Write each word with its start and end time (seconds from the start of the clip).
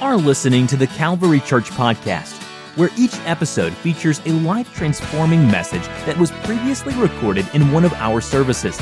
are 0.00 0.16
listening 0.16 0.66
to 0.66 0.76
the 0.76 0.86
Calvary 0.86 1.40
Church 1.40 1.70
Podcast, 1.70 2.32
where 2.76 2.88
each 2.96 3.14
episode 3.26 3.74
features 3.74 4.20
a 4.24 4.30
life 4.30 4.74
transforming 4.74 5.46
message 5.46 5.82
that 6.06 6.16
was 6.16 6.30
previously 6.30 6.94
recorded 6.94 7.46
in 7.52 7.70
one 7.70 7.84
of 7.84 7.92
our 7.94 8.22
services. 8.22 8.80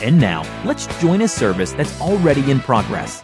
And 0.00 0.20
now, 0.20 0.42
let's 0.64 0.86
join 1.00 1.22
a 1.22 1.28
service 1.28 1.72
that's 1.72 2.00
already 2.00 2.48
in 2.50 2.60
progress. 2.60 3.22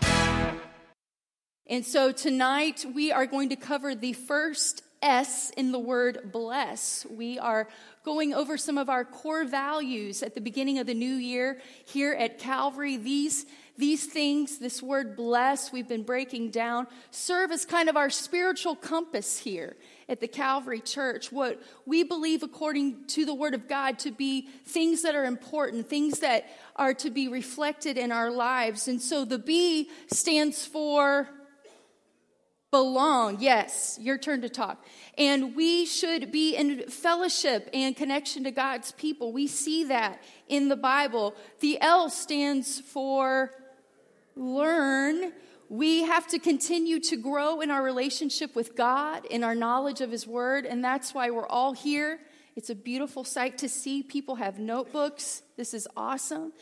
And 1.68 1.84
so 1.84 2.10
tonight 2.10 2.84
we 2.94 3.12
are 3.12 3.26
going 3.26 3.50
to 3.50 3.56
cover 3.56 3.94
the 3.94 4.12
first 4.12 4.82
S 5.00 5.50
in 5.56 5.72
the 5.72 5.78
word 5.78 6.32
bless. 6.32 7.06
We 7.08 7.38
are 7.38 7.68
going 8.04 8.34
over 8.34 8.56
some 8.56 8.78
of 8.78 8.88
our 8.88 9.04
core 9.04 9.44
values 9.44 10.22
at 10.22 10.34
the 10.34 10.40
beginning 10.40 10.78
of 10.78 10.86
the 10.86 10.94
new 10.94 11.14
year 11.14 11.60
here 11.84 12.12
at 12.12 12.38
Calvary. 12.38 12.96
These 12.96 13.46
these 13.78 14.06
things, 14.06 14.58
this 14.58 14.82
word 14.82 15.16
bless, 15.16 15.72
we've 15.72 15.88
been 15.88 16.02
breaking 16.02 16.50
down, 16.50 16.86
serve 17.10 17.50
as 17.50 17.64
kind 17.64 17.88
of 17.88 17.96
our 17.96 18.10
spiritual 18.10 18.74
compass 18.74 19.38
here 19.38 19.76
at 20.08 20.20
the 20.20 20.28
Calvary 20.28 20.80
Church. 20.80 21.30
What 21.30 21.62
we 21.84 22.02
believe, 22.02 22.42
according 22.42 23.06
to 23.08 23.24
the 23.24 23.34
Word 23.34 23.54
of 23.54 23.68
God, 23.68 23.98
to 24.00 24.10
be 24.10 24.48
things 24.66 25.02
that 25.02 25.14
are 25.14 25.24
important, 25.24 25.88
things 25.88 26.20
that 26.20 26.46
are 26.76 26.94
to 26.94 27.10
be 27.10 27.28
reflected 27.28 27.98
in 27.98 28.12
our 28.12 28.30
lives. 28.30 28.88
And 28.88 29.00
so 29.00 29.24
the 29.24 29.38
B 29.38 29.90
stands 30.08 30.64
for 30.64 31.28
belong. 32.70 33.38
Yes, 33.40 33.98
your 34.00 34.18
turn 34.18 34.42
to 34.42 34.48
talk. 34.48 34.84
And 35.16 35.56
we 35.56 35.86
should 35.86 36.30
be 36.30 36.56
in 36.56 36.88
fellowship 36.88 37.70
and 37.72 37.96
connection 37.96 38.44
to 38.44 38.50
God's 38.50 38.92
people. 38.92 39.32
We 39.32 39.46
see 39.46 39.84
that 39.84 40.22
in 40.48 40.68
the 40.68 40.76
Bible. 40.76 41.34
The 41.60 41.80
L 41.80 42.10
stands 42.10 42.80
for 42.80 43.50
learn, 44.36 45.32
we 45.68 46.04
have 46.04 46.28
to 46.28 46.38
continue 46.38 47.00
to 47.00 47.16
grow 47.16 47.60
in 47.60 47.70
our 47.70 47.82
relationship 47.82 48.54
with 48.54 48.76
God, 48.76 49.24
in 49.26 49.42
our 49.42 49.54
knowledge 49.54 50.00
of 50.00 50.10
His 50.12 50.26
Word, 50.26 50.66
and 50.66 50.84
that's 50.84 51.12
why 51.14 51.30
we're 51.30 51.48
all 51.48 51.72
here. 51.72 52.20
It's 52.54 52.70
a 52.70 52.74
beautiful 52.74 53.24
sight 53.24 53.58
to 53.58 53.68
see. 53.68 54.02
People 54.02 54.36
have 54.36 54.58
notebooks. 54.58 55.42
This 55.56 55.74
is 55.74 55.88
awesome. 55.96 56.52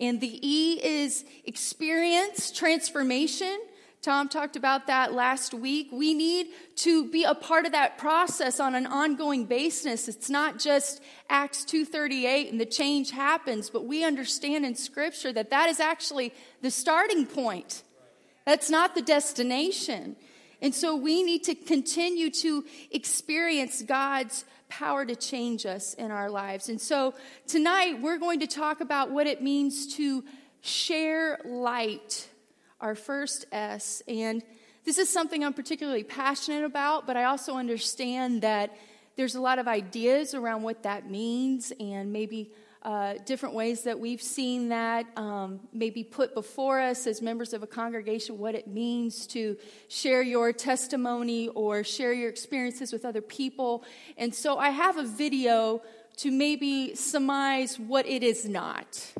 And 0.00 0.20
the 0.20 0.40
E 0.42 0.80
is 0.82 1.24
experience, 1.44 2.50
transformation. 2.50 3.60
Tom 4.04 4.28
talked 4.28 4.54
about 4.54 4.86
that 4.88 5.14
last 5.14 5.54
week. 5.54 5.88
We 5.90 6.12
need 6.12 6.48
to 6.76 7.10
be 7.10 7.24
a 7.24 7.34
part 7.34 7.64
of 7.64 7.72
that 7.72 7.96
process 7.96 8.60
on 8.60 8.74
an 8.74 8.86
ongoing 8.86 9.46
basis. 9.46 10.08
It's 10.08 10.28
not 10.28 10.58
just 10.58 11.00
Acts 11.30 11.64
2:38 11.64 12.50
and 12.50 12.60
the 12.60 12.66
change 12.66 13.12
happens, 13.12 13.70
but 13.70 13.86
we 13.86 14.04
understand 14.04 14.66
in 14.66 14.74
scripture 14.74 15.32
that 15.32 15.48
that 15.48 15.70
is 15.70 15.80
actually 15.80 16.34
the 16.60 16.70
starting 16.70 17.24
point. 17.24 17.82
That's 18.44 18.68
not 18.68 18.94
the 18.94 19.00
destination. 19.00 20.16
And 20.60 20.74
so 20.74 20.94
we 20.94 21.22
need 21.22 21.42
to 21.44 21.54
continue 21.54 22.28
to 22.42 22.66
experience 22.90 23.80
God's 23.80 24.44
power 24.68 25.06
to 25.06 25.16
change 25.16 25.64
us 25.64 25.94
in 25.94 26.10
our 26.10 26.28
lives. 26.28 26.68
And 26.68 26.78
so 26.78 27.14
tonight 27.46 28.02
we're 28.02 28.18
going 28.18 28.40
to 28.40 28.46
talk 28.46 28.82
about 28.82 29.10
what 29.10 29.26
it 29.26 29.42
means 29.42 29.94
to 29.96 30.24
share 30.60 31.40
light 31.46 32.28
our 32.80 32.94
first 32.94 33.46
S. 33.52 34.02
And 34.08 34.42
this 34.84 34.98
is 34.98 35.08
something 35.08 35.42
I'm 35.42 35.54
particularly 35.54 36.04
passionate 36.04 36.64
about, 36.64 37.06
but 37.06 37.16
I 37.16 37.24
also 37.24 37.54
understand 37.54 38.42
that 38.42 38.76
there's 39.16 39.34
a 39.34 39.40
lot 39.40 39.58
of 39.58 39.68
ideas 39.68 40.34
around 40.34 40.62
what 40.62 40.82
that 40.82 41.10
means 41.10 41.72
and 41.78 42.12
maybe 42.12 42.50
uh, 42.84 43.14
different 43.24 43.54
ways 43.54 43.84
that 43.84 43.98
we've 43.98 44.20
seen 44.20 44.68
that 44.68 45.06
um, 45.16 45.60
maybe 45.72 46.04
put 46.04 46.34
before 46.34 46.80
us 46.80 47.06
as 47.06 47.22
members 47.22 47.54
of 47.54 47.62
a 47.62 47.66
congregation 47.66 48.36
what 48.36 48.54
it 48.54 48.66
means 48.66 49.26
to 49.26 49.56
share 49.88 50.20
your 50.20 50.52
testimony 50.52 51.48
or 51.48 51.82
share 51.82 52.12
your 52.12 52.28
experiences 52.28 52.92
with 52.92 53.06
other 53.06 53.22
people. 53.22 53.84
And 54.18 54.34
so 54.34 54.58
I 54.58 54.68
have 54.68 54.98
a 54.98 55.04
video 55.04 55.80
to 56.18 56.30
maybe 56.30 56.94
surmise 56.94 57.78
what 57.78 58.06
it 58.06 58.22
is 58.22 58.46
not. 58.46 59.12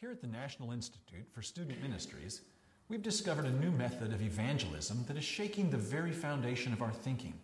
Here 0.00 0.10
at 0.10 0.22
the 0.22 0.28
National 0.28 0.72
Institute 0.72 1.26
for 1.30 1.42
Student 1.42 1.82
Ministries, 1.82 2.40
we've 2.88 3.02
discovered 3.02 3.44
a 3.44 3.50
new 3.50 3.70
method 3.70 4.14
of 4.14 4.22
evangelism 4.22 5.04
that 5.06 5.18
is 5.18 5.24
shaking 5.24 5.68
the 5.68 5.76
very 5.76 6.10
foundation 6.10 6.72
of 6.72 6.80
our 6.80 6.90
thinking. 6.90 7.34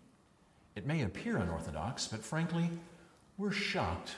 It 0.75 0.87
may 0.87 1.03
appear 1.03 1.37
unorthodox, 1.37 2.09
but 2.09 2.25
frankly, 2.25 2.71
we're 3.37 3.53
shocked 3.53 4.15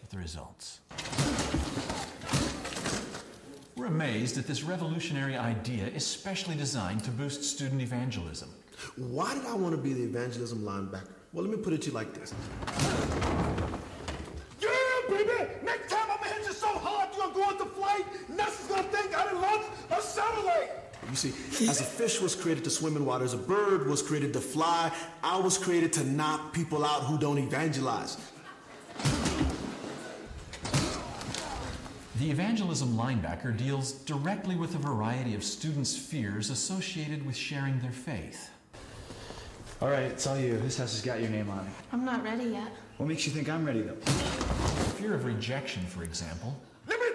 with 0.00 0.08
the 0.08 0.18
results. 0.18 0.78
We're 3.74 3.86
amazed 3.86 4.38
at 4.38 4.46
this 4.46 4.62
revolutionary 4.62 5.36
idea, 5.36 5.90
especially 5.96 6.54
designed 6.54 7.02
to 7.02 7.10
boost 7.10 7.42
student 7.42 7.82
evangelism. 7.82 8.50
Why 8.98 9.34
did 9.34 9.46
I 9.46 9.54
want 9.54 9.74
to 9.74 9.82
be 9.82 9.94
the 9.94 10.04
evangelism 10.04 10.60
linebacker? 10.60 11.10
Well, 11.32 11.44
let 11.44 11.50
me 11.50 11.60
put 11.60 11.72
it 11.72 11.82
to 11.82 11.88
you 11.88 11.94
like 11.94 12.14
this. 12.14 12.32
You 21.10 21.16
see, 21.16 21.68
as 21.68 21.80
a 21.80 21.84
fish 21.84 22.20
was 22.20 22.36
created 22.36 22.62
to 22.64 22.70
swim 22.70 22.96
in 22.96 23.04
water, 23.04 23.24
as 23.24 23.34
a 23.34 23.38
bird 23.38 23.88
was 23.88 24.00
created 24.00 24.32
to 24.34 24.40
fly, 24.40 24.92
I 25.24 25.40
was 25.40 25.58
created 25.58 25.92
to 25.94 26.04
knock 26.04 26.52
people 26.52 26.84
out 26.84 27.02
who 27.02 27.18
don't 27.18 27.38
evangelize. 27.38 28.16
The 32.20 32.30
evangelism 32.30 32.90
linebacker 32.90 33.56
deals 33.56 33.92
directly 33.92 34.54
with 34.54 34.74
a 34.74 34.78
variety 34.78 35.34
of 35.34 35.42
students' 35.42 35.96
fears 35.96 36.50
associated 36.50 37.26
with 37.26 37.34
sharing 37.34 37.80
their 37.80 37.92
faith. 37.92 38.50
All 39.80 39.88
right, 39.88 40.02
it's 40.02 40.26
all 40.26 40.38
you. 40.38 40.58
This 40.58 40.76
house 40.76 40.92
has 40.92 41.02
got 41.02 41.20
your 41.20 41.30
name 41.30 41.48
on 41.48 41.60
it. 41.66 41.72
I'm 41.92 42.04
not 42.04 42.22
ready 42.22 42.44
yet. 42.44 42.68
What 42.98 43.08
makes 43.08 43.26
you 43.26 43.32
think 43.32 43.48
I'm 43.48 43.64
ready, 43.64 43.80
though? 43.80 43.94
Fear 44.98 45.14
of 45.14 45.24
rejection, 45.24 45.82
for 45.86 46.04
example, 46.04 46.54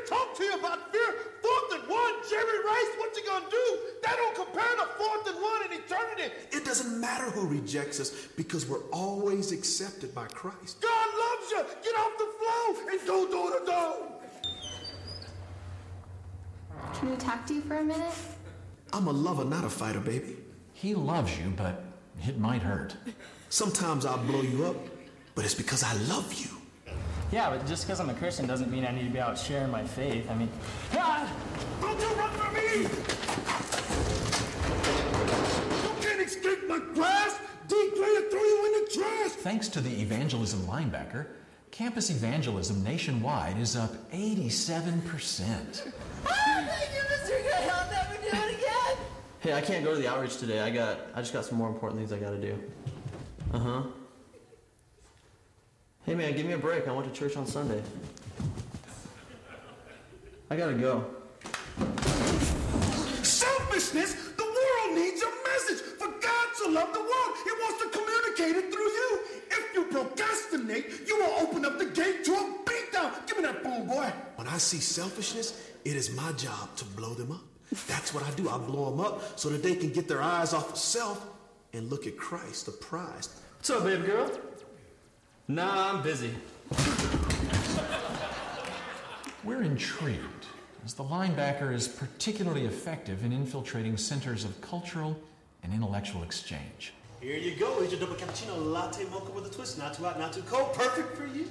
talk 0.08 0.36
to 0.38 0.44
you 0.44 0.54
about 0.58 0.92
fear. 0.92 1.14
Fourth 1.42 1.80
and 1.80 1.90
one, 1.90 2.14
Jerry 2.30 2.60
Rice, 2.66 2.92
what 2.98 3.16
you 3.16 3.24
gonna 3.26 3.50
do? 3.50 3.80
That 4.04 4.16
don't 4.16 4.36
compare 4.36 4.76
to 4.76 4.88
fourth 4.98 5.28
and 5.28 5.42
one 5.42 5.66
in 5.66 5.80
eternity. 5.80 6.34
It 6.52 6.66
doesn't 6.66 7.00
matter 7.00 7.26
who 7.26 7.48
rejects 7.48 8.00
us 8.00 8.28
because 8.36 8.68
we're 8.68 8.86
always 8.92 9.52
accepted 9.52 10.14
by 10.14 10.26
Christ. 10.28 10.82
God 10.82 11.08
loves 11.20 11.52
you. 11.52 11.64
Get 11.84 11.96
off 12.00 12.18
the 12.18 12.30
floor 12.40 12.92
and 12.92 13.08
go 13.08 13.32
door 13.32 13.60
to 13.60 13.66
door. 13.66 14.12
Can 16.94 17.12
we 17.12 17.18
talk 17.18 17.46
to 17.48 17.54
you 17.54 17.62
for 17.62 17.78
a 17.78 17.84
minute? 17.84 18.14
I'm 18.94 19.08
a 19.08 19.12
lover, 19.12 19.44
not 19.44 19.64
a 19.64 19.70
fighter, 19.70 20.00
baby. 20.00 20.38
He 20.74 20.96
loves 20.96 21.38
you, 21.38 21.54
but 21.56 21.84
it 22.26 22.40
might 22.40 22.62
hurt. 22.62 22.96
Sometimes 23.50 24.06
I'll 24.06 24.18
blow 24.18 24.42
you 24.42 24.66
up, 24.66 24.76
but 25.36 25.46
it's 25.46 25.54
because 25.54 25.84
I 25.84 25.94
love 26.04 26.34
you. 26.34 26.55
Yeah, 27.32 27.50
but 27.50 27.66
just 27.66 27.86
because 27.86 28.00
I'm 28.00 28.10
a 28.10 28.14
Christian 28.14 28.46
doesn't 28.46 28.72
mean 28.72 28.86
I 28.86 28.92
need 28.92 29.06
to 29.06 29.10
be 29.10 29.20
out 29.20 29.38
sharing 29.38 29.72
my 29.72 29.84
faith. 29.84 30.30
I 30.30 30.36
mean, 30.36 30.50
ah! 30.94 31.32
don't 31.82 32.00
you 32.00 32.08
run 32.16 32.30
from 32.32 32.54
me! 32.54 32.82
You 35.84 35.96
can't 36.02 36.22
escape 36.22 36.68
my 36.68 36.80
grasp! 36.94 37.42
D-Player 37.68 38.30
throw 38.30 38.44
you 38.44 38.66
in 38.66 38.72
the 38.84 38.92
trash! 38.94 39.32
Thanks 39.32 39.68
to 39.70 39.82
the 39.82 39.90
evangelism 40.02 40.62
linebacker, 40.62 41.28
campus 41.72 42.12
evangelism 42.12 42.84
nationwide 42.84 43.58
is 43.58 43.76
up 43.76 43.92
87%. 44.12 45.92
Oh, 46.28 46.32
thank 46.68 46.92
you, 46.94 47.02
Mr. 47.12 47.42
Gray. 47.42 47.70
I'll 47.70 47.92
never 47.92 48.16
do 48.22 48.28
it 48.28 48.58
again. 48.60 48.98
Hey, 49.40 49.54
I 49.54 49.62
can't 49.62 49.84
go 49.84 49.96
to 49.96 50.00
the 50.00 50.08
outreach 50.08 50.38
today. 50.38 50.62
I 50.62 50.70
got, 50.70 51.00
I 51.16 51.22
just 51.22 51.34
got 51.34 51.44
some 51.44 51.58
more 51.58 51.70
important 51.70 52.00
things 52.00 52.14
I 52.14 52.20
got 52.20 52.32
to 52.32 52.40
do. 52.40 52.64
Uh 53.52 53.60
huh. 53.60 53.82
Hey 56.06 56.14
man, 56.14 56.36
give 56.36 56.46
me 56.46 56.54
a 56.54 56.58
break. 56.58 56.88
I 56.88 56.92
went 56.92 57.12
to 57.12 57.20
church 57.20 57.36
on 57.36 57.48
Sunday. 57.48 57.82
I 60.52 60.56
gotta 60.56 60.76
go. 60.76 61.04
Selfishness? 63.24 64.14
The 64.38 64.44
world 64.44 65.00
needs 65.00 65.24
a 65.24 65.32
message. 65.50 65.84
For 65.98 66.08
God 66.08 66.48
to 66.64 66.70
love 66.70 66.94
the 66.94 67.00
world, 67.00 67.32
it 67.48 67.58
wants 67.60 67.84
to 67.84 67.90
communicate 67.90 68.56
it 68.56 68.72
through 68.72 68.84
you. 68.84 69.20
If 69.50 69.74
you 69.74 69.86
procrastinate, 69.86 71.08
you 71.08 71.18
will 71.18 71.40
open 71.40 71.66
up 71.66 71.80
the 71.80 71.88
gate 71.88 72.24
to 72.26 72.34
a 72.34 72.54
beatdown. 72.64 73.26
Give 73.26 73.38
me 73.38 73.44
that 73.44 73.64
phone, 73.64 73.88
boy. 73.88 74.14
When 74.36 74.48
I 74.48 74.60
see 74.60 74.78
selfishness, 74.78 75.72
it 75.86 75.96
is 75.96 76.16
my 76.16 76.32
job 76.34 76.76
to 76.76 76.86
blow 76.86 77.16
them 77.16 77.32
up. 77.32 77.42
That's 77.88 78.14
what 78.14 78.24
I 78.24 78.30
do. 78.36 78.48
I 78.48 78.60
blow 78.60 78.92
them 78.92 79.00
up 79.00 79.40
so 79.40 79.50
that 79.50 79.64
they 79.64 79.76
can 79.76 79.90
get 79.92 80.08
their 80.08 80.22
eyes 80.22 80.54
off 80.54 80.70
of 80.74 80.78
self 80.78 81.26
and 81.74 81.90
look 81.90 82.06
at 82.06 82.16
Christ, 82.16 82.68
the 82.68 82.74
prize. 82.74 83.42
What's 83.58 83.72
up, 83.72 83.84
baby 83.86 84.06
girl? 84.06 84.30
Nah, 85.48 85.94
I'm 85.94 86.02
busy. 86.02 86.32
We're 89.44 89.62
intrigued, 89.62 90.48
as 90.84 90.96
the 90.96 91.04
linebacker 91.04 91.72
is 91.72 91.88
particularly 91.88 92.66
effective 92.66 93.24
in 93.24 93.32
infiltrating 93.32 93.96
centers 93.96 94.44
of 94.44 94.60
cultural 94.62 95.16
and 95.62 95.72
intellectual 95.72 96.24
exchange. 96.24 96.94
Here 97.22 97.38
you 97.38 97.56
go. 97.56 97.80
Here's 97.80 97.92
your 97.92 98.00
double 98.00 98.16
cappuccino 98.16 98.58
latte 98.72 99.06
mocha 99.12 99.32
with 99.34 99.46
a 99.46 99.50
twist. 99.54 99.78
Not 99.78 99.94
too 99.94 100.04
hot, 100.04 100.18
not 100.18 100.34
too 100.34 100.42
cold. 100.44 100.74
Perfect 100.74 101.16
for 101.16 101.28
you. 101.28 101.48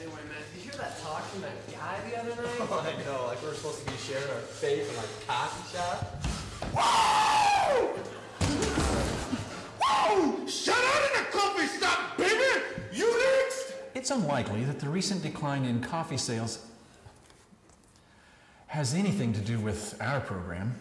Anyway, 0.00 0.14
man, 0.28 0.42
did 0.54 0.64
you 0.64 0.70
hear 0.70 0.80
that 0.80 1.00
talk 1.02 1.24
from 1.24 1.42
that 1.42 1.72
guy 1.72 1.98
the 2.08 2.20
other 2.20 2.30
night? 2.42 2.56
Oh, 2.60 2.86
I 2.86 3.04
know. 3.04 3.26
Like 3.26 3.42
we're 3.42 3.54
supposed 3.54 3.84
to 3.84 3.90
be 3.90 3.96
sharing 3.98 4.30
our 4.30 4.38
faith 4.38 4.88
in 4.88 4.96
like 4.96 5.26
coffee 5.26 5.76
shop. 5.76 6.24
Whoa! 6.72 7.94
Whoa! 9.82 10.46
It's 14.04 14.10
unlikely 14.10 14.64
that 14.64 14.80
the 14.80 14.88
recent 14.90 15.22
decline 15.22 15.64
in 15.64 15.80
coffee 15.80 16.18
sales 16.18 16.66
has 18.66 18.92
anything 18.92 19.32
to 19.32 19.40
do 19.40 19.58
with 19.58 19.96
our 19.98 20.20
program. 20.20 20.74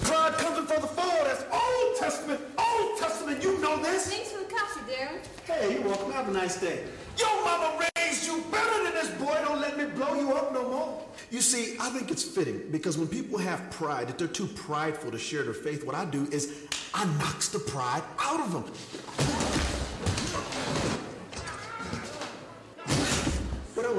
Pride 0.00 0.32
comes 0.38 0.60
before 0.60 0.80
the 0.80 0.86
fall. 0.86 1.24
That's 1.24 1.44
Old 1.52 1.96
Testament. 1.98 2.40
Old 2.56 2.98
Testament. 2.98 3.42
You 3.42 3.58
know 3.58 3.76
this. 3.82 4.08
Thanks 4.08 4.32
for 4.32 4.38
the 4.38 4.46
coffee, 4.46 4.80
Darren. 4.90 5.18
Hey, 5.44 5.74
you're 5.74 5.82
welcome. 5.82 6.10
Have 6.10 6.30
a 6.30 6.32
nice 6.32 6.58
day. 6.58 6.82
Your 7.18 7.44
mama 7.44 7.86
raised 7.98 8.26
you 8.26 8.42
better 8.50 8.82
than 8.82 8.94
this 8.94 9.10
boy. 9.18 9.36
Don't 9.44 9.60
let 9.60 9.76
me 9.76 9.84
blow 9.84 10.14
you 10.14 10.32
up 10.32 10.54
no 10.54 10.70
more. 10.70 11.02
You 11.30 11.42
see, 11.42 11.76
I 11.78 11.90
think 11.90 12.10
it's 12.10 12.22
fitting 12.22 12.62
because 12.70 12.96
when 12.96 13.08
people 13.08 13.36
have 13.36 13.70
pride, 13.70 14.08
if 14.08 14.16
they're 14.16 14.26
too 14.26 14.46
prideful 14.46 15.10
to 15.10 15.18
share 15.18 15.42
their 15.42 15.52
faith, 15.52 15.84
what 15.84 15.94
I 15.94 16.06
do 16.06 16.26
is 16.32 16.66
I 16.94 17.04
knocks 17.18 17.50
the 17.50 17.58
pride 17.58 18.02
out 18.18 18.40
of 18.40 18.52
them. 18.52 19.25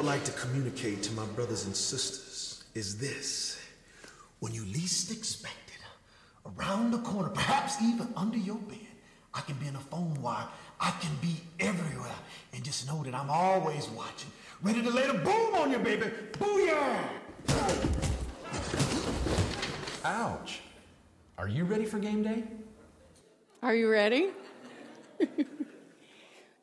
Like 0.08 0.24
to 0.24 0.32
communicate 0.32 1.04
to 1.04 1.12
my 1.12 1.26
brothers 1.36 1.66
and 1.66 1.76
sisters 1.76 2.64
is 2.74 2.98
this. 2.98 3.62
When 4.40 4.54
you 4.54 4.64
least 4.64 5.12
expect 5.12 5.68
it, 5.68 5.82
around 6.58 6.92
the 6.92 7.00
corner, 7.00 7.28
perhaps 7.28 7.82
even 7.84 8.08
under 8.16 8.38
your 8.38 8.56
bed, 8.56 8.88
I 9.34 9.42
can 9.42 9.58
be 9.58 9.68
in 9.68 9.76
a 9.76 9.82
phone 9.82 10.14
wire. 10.22 10.48
I 10.80 10.92
can 11.02 11.12
be 11.22 11.36
everywhere. 11.60 12.16
And 12.54 12.64
just 12.64 12.88
know 12.88 13.04
that 13.04 13.14
I'm 13.14 13.30
always 13.30 13.90
watching, 13.90 14.32
ready 14.62 14.82
to 14.82 14.90
lay 14.90 15.08
the 15.08 15.16
boom 15.16 15.56
on 15.56 15.72
you, 15.72 15.80
baby. 15.80 16.06
Booyah! 16.40 17.10
Ouch. 20.06 20.62
Are 21.38 21.50
you 21.50 21.66
ready 21.66 21.84
for 21.84 22.00
game 22.00 22.24
day? 22.24 22.46
Are 23.62 23.76
you 23.76 23.90
ready? 23.90 24.30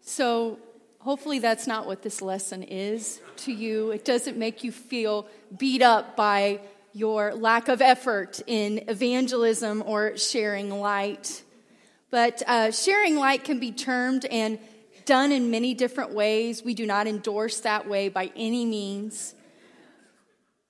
so, 0.01 0.59
hopefully, 1.05 1.39
that's 1.39 1.67
not 1.67 1.87
what 1.87 2.03
this 2.03 2.23
lesson 2.23 2.63
is 2.63 3.21
to 3.37 3.53
you. 3.53 3.91
It 3.91 4.05
doesn't 4.05 4.39
make 4.39 4.65
you 4.65 4.73
feel 4.73 5.27
beat 5.57 5.83
up 5.83 6.17
by 6.17 6.61
your 6.95 7.35
lack 7.35 7.69
of 7.69 7.83
effort 7.83 8.41
in 8.47 8.85
evangelism 8.89 9.83
or 9.85 10.17
sharing 10.17 10.71
light. 10.71 11.43
But 12.11 12.43
uh, 12.47 12.71
sharing 12.71 13.17
light 13.17 13.45
can 13.45 13.61
be 13.61 13.71
termed 13.71 14.25
and 14.25 14.59
done 15.05 15.31
in 15.31 15.51
many 15.51 15.75
different 15.75 16.15
ways. 16.15 16.65
We 16.65 16.73
do 16.73 16.87
not 16.87 17.07
endorse 17.07 17.61
that 17.61 17.87
way 17.87 18.09
by 18.09 18.33
any 18.35 18.65
means. 18.65 19.35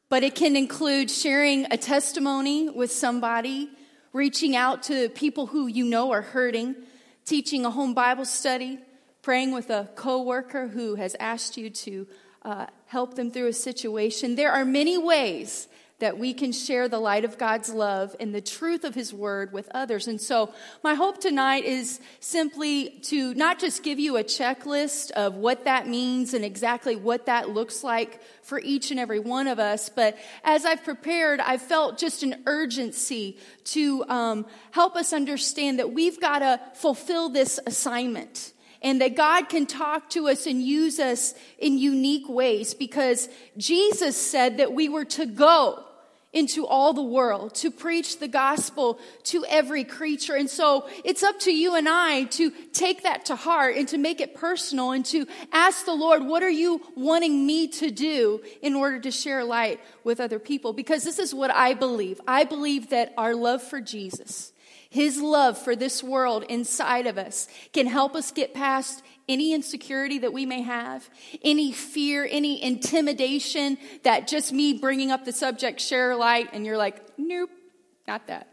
But 0.09 0.25
it 0.25 0.35
can 0.35 0.57
include 0.57 1.11
sharing 1.11 1.67
a 1.71 1.77
testimony 1.77 2.69
with 2.69 2.91
somebody, 2.91 3.71
reaching 4.13 4.57
out 4.57 4.83
to 4.85 5.09
people 5.11 5.47
who 5.47 5.69
you 5.69 5.85
know 5.85 6.11
are 6.11 6.23
hurting, 6.23 6.75
teaching 7.25 7.65
a 7.65 7.71
home 7.71 7.95
Bible 7.95 8.25
study, 8.25 8.81
praying 9.25 9.53
with 9.53 9.71
a 9.71 9.89
coworker 9.95 10.69
who 10.69 10.97
has 10.97 11.17
asked 11.19 11.57
you 11.57 11.71
to 11.71 12.07
uh, 12.43 12.67
help 12.85 13.15
them 13.15 13.31
through 13.31 13.47
a 13.47 13.53
situation. 13.55 14.35
There 14.35 14.53
are 14.53 14.67
many 14.67 14.99
ways 14.99 15.67
that 15.99 16.19
we 16.19 16.35
can 16.35 16.53
share 16.53 16.89
the 16.91 16.99
light 16.99 17.25
of 17.25 17.39
God's 17.39 17.73
love 17.73 18.15
and 18.21 18.35
the 18.35 18.43
truth 18.43 18.85
of 18.85 18.95
His 18.95 19.15
Word 19.15 19.51
with 19.51 19.71
others. 19.73 20.09
And 20.09 20.21
so, 20.21 20.53
my 20.83 20.93
hope 20.93 21.23
tonight 21.23 21.65
is 21.65 22.01
simply 22.21 22.91
to 23.05 23.33
not 23.33 23.59
just 23.59 23.83
give 23.83 23.99
you 23.99 24.19
a 24.19 24.25
checklist 24.25 25.11
of 25.13 25.37
what 25.37 25.65
that 25.65 25.89
means 25.89 26.35
and 26.35 26.45
exactly 26.45 26.95
what 26.95 27.25
that 27.25 27.49
looks 27.49 27.83
like 27.83 28.21
for 28.43 28.61
each 28.61 28.91
and 28.91 29.01
every 29.01 29.21
one 29.21 29.47
of 29.47 29.59
us, 29.59 29.89
but 29.89 30.19
as 30.43 30.67
I've 30.67 30.85
prepared, 30.85 31.41
I've 31.41 31.63
felt 31.63 31.97
just 31.97 32.23
an 32.23 32.43
urgency 32.45 33.39
to 33.73 34.05
um, 34.11 34.45
help 34.73 34.97
us 34.97 35.15
understand 35.15 35.79
that 35.79 35.95
we've 35.95 36.21
got 36.21 36.41
to 36.41 36.61
fulfill 36.75 37.31
this 37.31 37.59
assignment 37.67 38.53
and 38.85 39.01
that 39.01 39.17
God 39.17 39.49
can 39.49 39.67
talk 39.67 40.11
to 40.11 40.29
us 40.29 40.47
and 40.47 40.63
use 40.63 41.01
us 41.01 41.35
in 41.59 41.79
unique 41.79 42.29
ways 42.29 42.75
because 42.75 43.29
Jesus 43.57 44.17
said 44.17 44.59
that 44.59 44.73
we 44.73 44.91
were 44.91 45.07
to 45.07 45.27
go 45.27 45.83
into 46.35 46.67
all 46.67 46.93
the 46.93 47.03
world 47.03 47.55
to 47.55 47.71
preach 47.71 48.19
the 48.19 48.29
gospel 48.29 48.99
to 49.23 49.45
every 49.49 49.85
creature. 49.85 50.35
And 50.35 50.51
so 50.51 50.89
it's 51.05 51.23
up 51.23 51.39
to 51.41 51.53
you 51.53 51.77
and 51.77 51.89
I 51.89 52.25
to 52.25 52.51
take 52.73 53.05
that 53.05 53.27
to 53.27 53.37
heart 53.37 53.77
and 53.77 53.89
to 53.89 53.99
make 53.99 54.21
it 54.21 54.35
personal 54.35 54.91
and 54.91 55.07
to 55.07 55.27
ask 55.53 55.87
the 55.87 55.95
Lord, 55.95 56.27
what 56.27 56.43
are 56.43 56.51
you 56.51 56.83
wanting 56.97 57.47
me 57.47 57.69
to 57.69 57.91
do 57.91 58.43
in 58.61 58.75
order 58.75 58.99
to 58.99 59.13
share 59.13 59.45
light 59.45 59.81
with 60.03 60.21
other 60.21 60.41
people? 60.41 60.73
Because 60.73 61.05
this 61.05 61.21
is 61.21 61.33
what 61.33 61.53
I 61.53 61.73
believe. 61.73 62.21
I 62.27 62.45
believe 62.45 62.91
that 62.91 63.15
our 63.17 63.35
love 63.35 63.63
for 63.63 63.81
Jesus, 63.81 64.53
his 64.95 65.21
love 65.21 65.59
for 65.59 65.75
this 65.75 66.05
world 66.05 66.45
inside 66.45 67.09
of 67.09 67.19
us 67.19 67.49
can 67.73 67.89
help 67.89 68.15
us 68.15 68.31
get 68.31 68.55
past 68.55 69.03
any 69.29 69.53
insecurity 69.53 70.21
that 70.21 70.33
we 70.33 70.47
may 70.47 70.63
have, 70.63 71.11
any 71.43 71.73
fear, 71.73 72.29
any 72.31 72.63
intimidation 72.63 73.77
that 74.05 74.29
just 74.29 74.53
me 74.53 74.75
bringing 74.75 75.11
up 75.11 75.25
the 75.25 75.33
subject 75.33 75.81
share 75.81 76.15
light 76.15 76.49
and 76.53 76.65
you're 76.65 76.77
like, 76.77 77.03
nope, 77.19 77.51
not 78.07 78.29
that. 78.29 78.47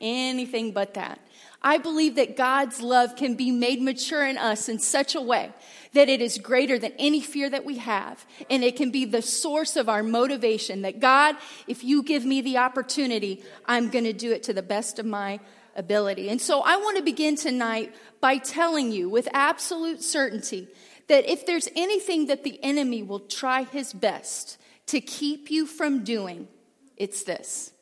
Anything 0.00 0.72
but 0.72 0.94
that. 0.94 1.20
I 1.62 1.78
believe 1.78 2.16
that 2.16 2.36
God's 2.36 2.82
love 2.82 3.14
can 3.14 3.36
be 3.36 3.52
made 3.52 3.80
mature 3.80 4.26
in 4.26 4.36
us 4.36 4.68
in 4.68 4.80
such 4.80 5.14
a 5.14 5.20
way 5.20 5.52
that 5.92 6.08
it 6.08 6.20
is 6.20 6.38
greater 6.38 6.76
than 6.76 6.92
any 6.98 7.20
fear 7.20 7.48
that 7.48 7.64
we 7.64 7.78
have. 7.78 8.26
And 8.50 8.64
it 8.64 8.74
can 8.74 8.90
be 8.90 9.04
the 9.04 9.22
source 9.22 9.76
of 9.76 9.88
our 9.88 10.02
motivation 10.02 10.82
that 10.82 10.98
God, 10.98 11.36
if 11.68 11.84
you 11.84 12.02
give 12.02 12.24
me 12.24 12.40
the 12.40 12.58
opportunity, 12.58 13.44
I'm 13.64 13.90
going 13.90 14.06
to 14.06 14.12
do 14.12 14.32
it 14.32 14.42
to 14.42 14.52
the 14.52 14.60
best 14.60 14.98
of 14.98 15.06
my 15.06 15.38
ability. 15.76 16.28
And 16.28 16.40
so 16.40 16.60
I 16.60 16.76
want 16.76 16.96
to 16.96 17.02
begin 17.02 17.36
tonight 17.36 17.94
by 18.20 18.38
telling 18.38 18.92
you 18.92 19.08
with 19.08 19.28
absolute 19.32 20.02
certainty 20.02 20.68
that 21.08 21.30
if 21.30 21.46
there's 21.46 21.68
anything 21.76 22.26
that 22.26 22.44
the 22.44 22.62
enemy 22.62 23.02
will 23.02 23.20
try 23.20 23.64
his 23.64 23.92
best 23.92 24.58
to 24.86 25.00
keep 25.00 25.50
you 25.50 25.66
from 25.66 26.04
doing, 26.04 26.48
it's 26.96 27.24
this. 27.24 27.72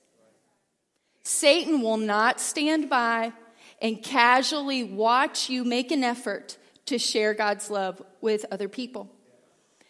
Satan 1.22 1.82
will 1.82 1.98
not 1.98 2.40
stand 2.40 2.90
by 2.90 3.32
and 3.80 4.02
casually 4.02 4.84
watch 4.84 5.48
you 5.48 5.64
make 5.64 5.90
an 5.90 6.04
effort 6.04 6.56
to 6.86 6.98
share 6.98 7.34
God's 7.34 7.70
love 7.70 8.02
with 8.20 8.44
other 8.50 8.68
people. 8.68 9.10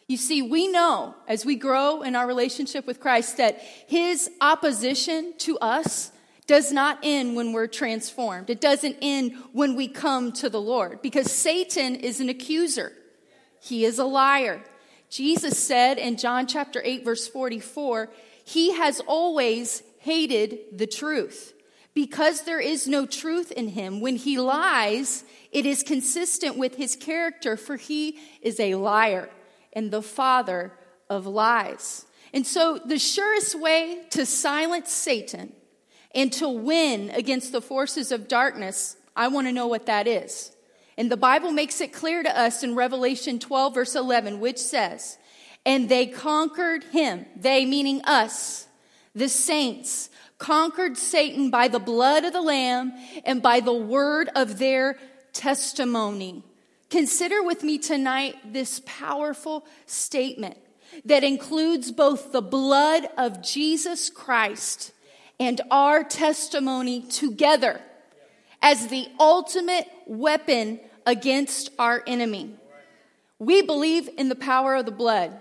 You 0.09 0.17
see, 0.17 0.43
we 0.43 0.69
know 0.69 1.15
as 1.27 1.47
we 1.47 1.57
grow 1.57 2.03
in 2.03 2.17
our 2.17 2.27
relationship 2.27 2.87
with 2.87 3.01
Christ 3.01 3.39
that 3.39 3.61
his 3.87 4.31
opposition 4.41 5.33
to 5.39 5.59
us 5.59 6.13
does 6.47 6.73
not 6.73 6.99
end 7.03 7.37
when 7.37 7.53
we're 7.53 7.67
transformed. 7.67 8.51
It 8.51 8.61
doesn't 8.61 8.97
end 9.01 9.37
when 9.53 9.77
we 9.77 9.89
come 9.89 10.33
to 10.33 10.49
the 10.49 10.61
Lord 10.61 11.01
because 11.03 11.31
Satan 11.31 11.95
is 11.97 12.21
an 12.21 12.29
accuser. 12.29 12.93
He 13.61 13.85
is 13.85 13.99
a 13.99 14.05
liar. 14.05 14.63
Jesus 15.09 15.59
said 15.59 15.99
in 15.99 16.17
John 16.17 16.47
chapter 16.47 16.81
8 16.85 17.05
verse 17.05 17.29
44, 17.29 18.11
he 18.45 18.73
has 18.73 19.01
always 19.01 19.83
hated 20.01 20.59
the 20.73 20.87
truth 20.87 21.55
because 21.95 22.43
there 22.43 22.61
is 22.61 22.89
no 22.89 23.07
truth 23.07 23.53
in 23.53 23.69
him. 23.69 24.01
When 24.01 24.17
he 24.17 24.39
lies, 24.39 25.25
it 25.53 25.65
is 25.65 25.83
consistent 25.83 26.59
with 26.59 26.75
his 26.75 26.97
character 26.97 27.57
for 27.57 27.77
he 27.77 28.19
is 28.41 28.59
a 28.59 28.75
liar 28.75 29.31
and 29.73 29.91
the 29.91 30.03
father 30.03 30.73
of 31.09 31.27
lies. 31.27 32.07
And 32.33 32.47
so 32.47 32.81
the 32.85 32.99
surest 32.99 33.55
way 33.61 34.05
to 34.11 34.27
silence 34.27 34.91
Satan 34.91 35.53
and 36.15 36.33
to 36.35 36.49
win 36.49 37.11
against 37.11 37.53
the 37.53 37.61
forces 37.61 38.13
of 38.13 38.29
darkness, 38.29 38.97
I 39.17 39.29
want 39.29 39.47
to 39.47 39.53
know 39.53 39.67
what 39.67 39.87
that 39.87 40.07
is. 40.07 40.53
And 40.97 41.11
the 41.11 41.17
Bible 41.17 41.53
makes 41.53 41.81
it 41.81 41.93
clear 41.93 42.23
to 42.23 42.39
us 42.39 42.63
in 42.63 42.75
Revelation 42.75 43.39
12, 43.39 43.75
verse 43.75 43.95
11, 43.95 44.41
which 44.41 44.59
says, 44.59 45.19
And 45.65 45.89
they 45.89 46.07
conquered 46.07 46.85
him, 46.85 47.27
they 47.35 47.65
meaning 47.65 48.03
us, 48.05 48.67
the 49.15 49.29
saints, 49.29 50.11
conquered 50.39 50.99
Satan 50.99 51.51
by 51.51 51.69
the 51.69 51.79
blood 51.79 52.25
of 52.25 52.33
the 52.33 52.43
Lamb 52.43 52.93
and 53.25 53.41
by 53.41 53.61
the 53.61 53.73
word 53.73 54.29
of 54.35 54.59
their 54.59 54.99
testimony. 55.33 56.43
Consider 56.91 57.43
with 57.43 57.63
me 57.63 57.79
tonight 57.79 58.37
this 58.45 58.83
powerful 58.85 59.65
statement 59.87 60.59
that 61.07 61.25
includes 61.25 61.91
both 61.91 62.33
the 62.33 62.43
blood 62.43 63.07
of 63.17 63.43
Jesus 63.43 64.11
Christ 64.11 64.92
and 65.43 65.61
our 65.73 66.05
testimony 66.05 67.03
together 67.03 67.81
as 68.63 68.87
the 68.87 69.09
ultimate 69.19 69.89
weapon 70.07 70.79
against 71.05 71.69
our 71.81 72.01
enemy. 72.07 72.55
We 73.41 73.61
believe 73.63 74.09
in 74.17 74.29
the 74.29 74.37
power 74.37 74.77
of 74.77 74.87
the 74.87 74.93
blood. 74.93 75.37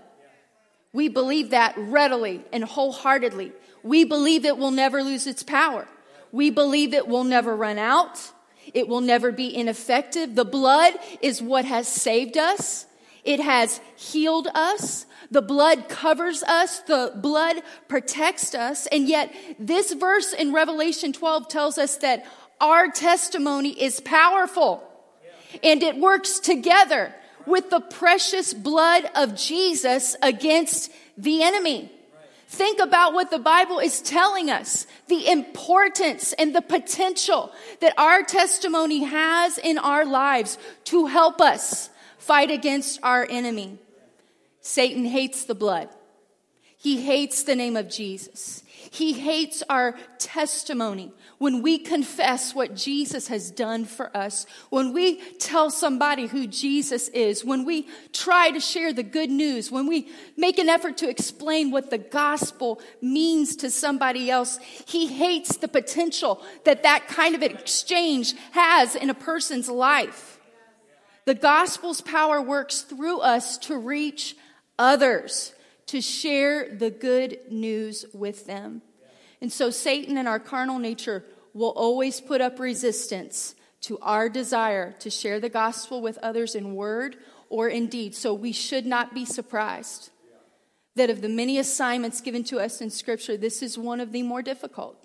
We 0.92 1.08
believe 1.08 1.52
that 1.52 1.76
readily 1.78 2.44
and 2.52 2.64
wholeheartedly. 2.64 3.52
We 3.84 4.04
believe 4.04 4.44
it 4.44 4.58
will 4.58 4.72
never 4.72 5.04
lose 5.04 5.28
its 5.28 5.44
power. 5.44 5.88
We 6.32 6.50
believe 6.50 6.96
it 6.96 7.08
will 7.08 7.24
never 7.24 7.56
run 7.56 7.78
out. 7.78 8.32
It 8.74 8.88
will 8.88 9.02
never 9.02 9.32
be 9.32 9.56
ineffective. 9.56 10.34
The 10.34 10.46
blood 10.46 10.96
is 11.22 11.44
what 11.44 11.66
has 11.66 11.88
saved 11.88 12.38
us. 12.40 12.88
It 13.24 13.40
has 13.40 13.80
healed 13.96 14.48
us. 14.56 15.06
The 15.32 15.42
blood 15.42 15.88
covers 15.88 16.44
us. 16.44 16.80
The 16.82 17.14
blood 17.16 17.64
protects 17.88 18.54
us. 18.54 18.86
And 18.88 19.08
yet 19.08 19.34
this 19.58 19.94
verse 19.94 20.34
in 20.34 20.54
Revelation 20.54 21.14
12 21.14 21.48
tells 21.48 21.78
us 21.78 21.98
that 21.98 22.26
our 22.60 22.90
testimony 22.90 23.70
is 23.82 24.02
powerful 24.02 24.84
and 25.64 25.82
it 25.82 25.98
works 25.98 26.40
together 26.40 27.16
with 27.46 27.70
the 27.70 27.80
precious 27.80 28.54
blood 28.54 29.10
of 29.16 29.36
Jesus 29.36 30.16
against 30.22 30.92
the 31.18 31.42
enemy. 31.44 31.92
Think 32.48 32.82
about 32.82 33.14
what 33.14 33.32
the 33.32 33.40
Bible 33.40 33.80
is 33.80 34.02
telling 34.02 34.50
us, 34.50 34.86
the 35.08 35.30
importance 35.30 36.34
and 36.34 36.54
the 36.54 36.62
potential 36.62 37.54
that 37.80 37.94
our 37.98 38.24
testimony 38.24 39.04
has 39.06 39.58
in 39.58 39.78
our 39.78 40.06
lives 40.06 40.58
to 40.86 41.06
help 41.06 41.40
us 41.40 41.90
fight 42.18 42.52
against 42.52 43.00
our 43.02 43.26
enemy. 43.30 43.80
Satan 44.62 45.06
hates 45.06 45.46
the 45.46 45.56
blood. 45.56 45.90
He 46.78 47.02
hates 47.04 47.44
the 47.44 47.56
name 47.56 47.78
of 47.78 47.90
Jesus. 47.90 48.64
He 48.90 49.14
hates 49.14 49.62
our 49.70 49.96
testimony 50.18 51.14
when 51.38 51.62
we 51.62 51.78
confess 51.78 52.56
what 52.56 52.76
Jesus 52.76 53.28
has 53.28 53.52
done 53.52 53.86
for 53.86 54.16
us, 54.18 54.48
when 54.72 54.92
we 54.92 55.22
tell 55.38 55.70
somebody 55.70 56.26
who 56.26 56.48
Jesus 56.48 57.08
is, 57.10 57.46
when 57.46 57.66
we 57.66 57.88
try 58.14 58.50
to 58.50 58.60
share 58.60 58.94
the 58.94 59.04
good 59.04 59.30
news, 59.30 59.72
when 59.72 59.86
we 59.86 60.10
make 60.36 60.58
an 60.58 60.70
effort 60.70 60.98
to 60.98 61.10
explain 61.10 61.70
what 61.70 61.92
the 61.92 62.00
gospel 62.00 62.82
means 63.00 63.56
to 63.58 63.70
somebody 63.70 64.32
else, 64.32 64.58
he 64.88 65.06
hates 65.06 65.58
the 65.58 65.68
potential 65.68 66.42
that 66.66 66.82
that 66.82 67.08
kind 67.08 67.36
of 67.36 67.44
exchange 67.44 68.34
has 68.54 68.96
in 68.96 69.12
a 69.12 69.16
person's 69.16 69.70
life. 69.70 70.40
The 71.26 71.36
gospel's 71.36 72.02
power 72.02 72.42
works 72.42 72.82
through 72.82 73.20
us 73.20 73.60
to 73.60 73.78
reach 73.78 74.36
others, 74.82 75.54
to 75.86 76.02
share 76.02 76.76
the 76.76 76.90
good 76.90 77.38
news 77.50 78.06
with 78.14 78.48
them. 78.48 78.82
And 79.40 79.52
so 79.52 79.70
Satan 79.70 80.18
and 80.18 80.28
our 80.28 80.40
carnal 80.40 80.80
nature 80.80 81.24
will 81.54 81.70
always 81.70 82.20
put 82.20 82.42
up 82.42 82.60
resistance 82.60 83.56
to 83.82 84.00
our 84.00 84.28
desire 84.28 84.94
to 85.00 85.10
share 85.10 85.40
the 85.40 85.50
gospel 85.50 86.02
with 86.02 86.18
others 86.20 86.56
in 86.56 86.76
word 86.76 87.18
or 87.50 87.68
in 87.68 87.88
deed. 87.88 88.16
So 88.16 88.34
we 88.34 88.52
should 88.52 88.86
not 88.86 89.14
be 89.14 89.26
surprised 89.26 90.10
that 90.96 91.10
of 91.10 91.22
the 91.22 91.30
many 91.30 91.58
assignments 91.58 92.22
given 92.22 92.44
to 92.46 92.60
us 92.60 92.82
in 92.82 92.90
Scripture, 92.90 93.38
this 93.38 93.62
is 93.62 93.78
one 93.78 94.00
of 94.00 94.12
the 94.12 94.24
more 94.24 94.42
difficult 94.42 94.98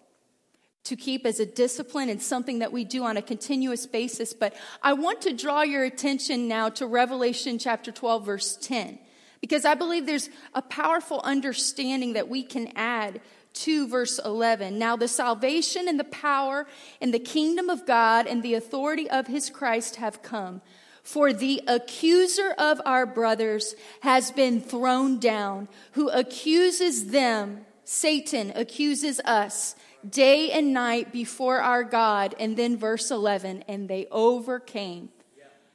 to 0.85 0.97
keep 0.97 1.27
as 1.27 1.41
a 1.41 1.47
discipline 1.47 2.09
and 2.09 2.23
something 2.23 2.61
that 2.61 2.73
we 2.73 2.85
do 2.85 3.05
on 3.05 3.17
a 3.17 3.23
continuous 3.23 3.87
basis. 3.87 4.33
But 4.33 4.55
I 4.83 4.93
want 4.93 5.21
to 5.23 5.33
draw 5.33 5.63
your 5.63 5.85
attention 5.85 6.49
now 6.49 6.69
to 6.71 6.87
Revelation 6.87 7.59
chapter 7.59 7.91
12, 7.91 8.25
verse 8.25 8.57
10, 8.57 8.99
because 9.47 9.65
I 9.65 9.75
believe 9.75 10.07
there's 10.07 10.29
a 10.55 10.61
powerful 10.63 11.21
understanding 11.23 12.15
that 12.15 12.29
we 12.29 12.43
can 12.43 12.73
add 12.75 13.21
to 13.53 13.87
verse 13.87 14.19
11. 14.19 14.77
Now 14.77 14.97
the 14.97 15.07
salvation 15.07 15.87
and 15.87 16.01
the 16.01 16.05
power 16.05 16.67
and 17.01 17.15
the 17.15 17.21
kingdom 17.21 17.71
of 17.71 17.87
God 17.87 18.27
and 18.27 18.43
the 18.43 18.55
authority 18.55 19.09
of 19.09 19.29
his 19.29 19.49
Christ 19.49 19.97
have 19.97 20.21
come. 20.21 20.63
For 21.05 21.33
the 21.33 21.63
accuser 21.69 22.57
of 22.59 22.81
our 22.85 23.07
brothers 23.07 23.77
has 24.01 24.33
been 24.33 24.61
thrown 24.61 25.21
down, 25.21 25.69
who 25.93 26.09
accuses 26.09 27.11
them, 27.13 27.67
Satan 27.85 28.53
accuses 28.57 29.21
us 29.21 29.77
day 30.11 30.51
and 30.51 30.75
night 30.75 31.13
before 31.13 31.61
our 31.61 31.85
God. 31.85 32.35
And 32.41 32.57
then 32.57 32.77
verse 32.77 33.13
11, 33.13 33.63
and 33.69 33.89
they 33.89 34.09
overcame. 34.11 35.11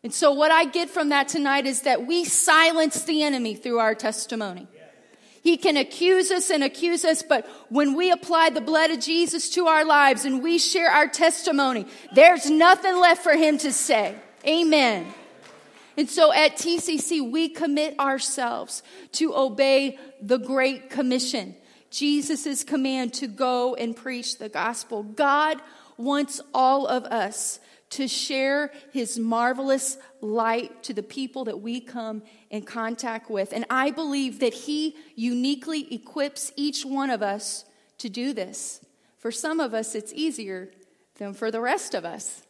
And 0.03 0.13
so, 0.13 0.31
what 0.31 0.51
I 0.51 0.65
get 0.65 0.89
from 0.89 1.09
that 1.09 1.27
tonight 1.27 1.67
is 1.67 1.81
that 1.83 2.07
we 2.07 2.23
silence 2.23 3.03
the 3.03 3.23
enemy 3.23 3.53
through 3.53 3.79
our 3.79 3.93
testimony. 3.93 4.67
He 5.43 5.57
can 5.57 5.75
accuse 5.75 6.29
us 6.29 6.51
and 6.51 6.63
accuse 6.63 7.03
us, 7.03 7.23
but 7.23 7.47
when 7.69 7.95
we 7.95 8.11
apply 8.11 8.51
the 8.51 8.61
blood 8.61 8.91
of 8.91 8.99
Jesus 8.99 9.49
to 9.51 9.65
our 9.65 9.83
lives 9.83 10.23
and 10.23 10.43
we 10.43 10.59
share 10.59 10.89
our 10.89 11.07
testimony, 11.07 11.87
there's 12.13 12.49
nothing 12.49 12.99
left 12.99 13.23
for 13.23 13.33
him 13.33 13.57
to 13.59 13.73
say. 13.73 14.15
Amen. 14.45 15.11
And 15.97 16.09
so 16.09 16.31
at 16.31 16.57
TCC, 16.57 17.31
we 17.31 17.49
commit 17.49 17.99
ourselves 17.99 18.83
to 19.13 19.35
obey 19.35 19.97
the 20.21 20.37
Great 20.37 20.91
Commission, 20.91 21.55
Jesus' 21.89 22.63
command 22.63 23.13
to 23.15 23.27
go 23.27 23.73
and 23.75 23.95
preach 23.95 24.37
the 24.37 24.49
gospel. 24.49 25.01
God 25.03 25.59
wants 25.97 26.39
all 26.53 26.85
of 26.85 27.03
us 27.05 27.59
to 27.91 28.07
share 28.07 28.71
his 28.91 29.19
marvelous 29.19 29.97
light 30.21 30.83
to 30.83 30.93
the 30.93 31.03
people 31.03 31.45
that 31.45 31.61
we 31.61 31.79
come 31.79 32.23
in 32.49 32.63
contact 32.63 33.29
with. 33.29 33.53
And 33.53 33.65
I 33.69 33.91
believe 33.91 34.39
that 34.39 34.53
he 34.53 34.95
uniquely 35.15 35.93
equips 35.93 36.51
each 36.55 36.85
one 36.85 37.09
of 37.09 37.21
us 37.21 37.65
to 37.99 38.09
do 38.09 38.33
this. 38.33 38.83
For 39.17 39.31
some 39.31 39.59
of 39.59 39.73
us, 39.73 39.93
it's 39.93 40.13
easier 40.13 40.71
than 41.17 41.33
for 41.33 41.51
the 41.51 41.61
rest 41.61 41.93
of 41.93 42.05
us. 42.05 42.43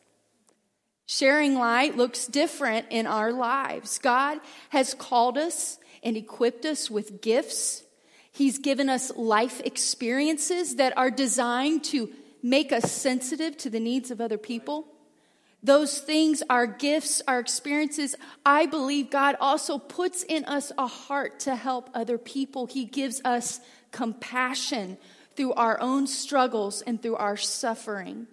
Sharing 1.08 1.56
light 1.56 1.98
looks 1.98 2.28
different 2.28 2.86
in 2.90 3.06
our 3.06 3.34
lives. 3.34 4.00
God 4.00 4.40
has 4.70 4.94
called 4.94 5.38
us 5.38 5.78
and 6.04 6.16
equipped 6.16 6.66
us 6.66 6.90
with 6.90 7.22
gifts. 7.22 7.84
He's 8.32 8.60
given 8.60 8.90
us 8.90 9.12
life 9.18 9.60
experiences 9.66 10.78
that 10.78 10.98
are 10.98 11.12
designed 11.12 11.84
to 11.86 12.10
make 12.42 12.72
us 12.72 12.92
sensitive 12.92 13.58
to 13.58 13.70
the 13.70 13.80
needs 13.80 14.10
of 14.10 14.22
other 14.22 14.38
people. 14.38 14.86
Those 15.64 16.00
things, 16.00 16.42
our 16.50 16.66
gifts, 16.66 17.22
our 17.28 17.40
experiences, 17.40 18.16
I 18.46 18.66
believe 18.66 19.12
God 19.12 19.36
also 19.40 19.78
puts 19.78 20.24
in 20.24 20.44
us 20.46 20.72
a 20.78 20.88
heart 20.88 21.42
to 21.42 21.56
help 21.56 21.90
other 21.94 22.18
people. 22.18 22.66
He 22.66 22.86
gives 22.86 23.22
us 23.24 23.60
compassion 23.92 24.98
through 25.36 25.54
our 25.54 25.80
own 25.80 26.08
struggles 26.08 26.82
and 26.82 27.02
through 27.02 27.18
our 27.18 27.38
suffering. 27.38 28.28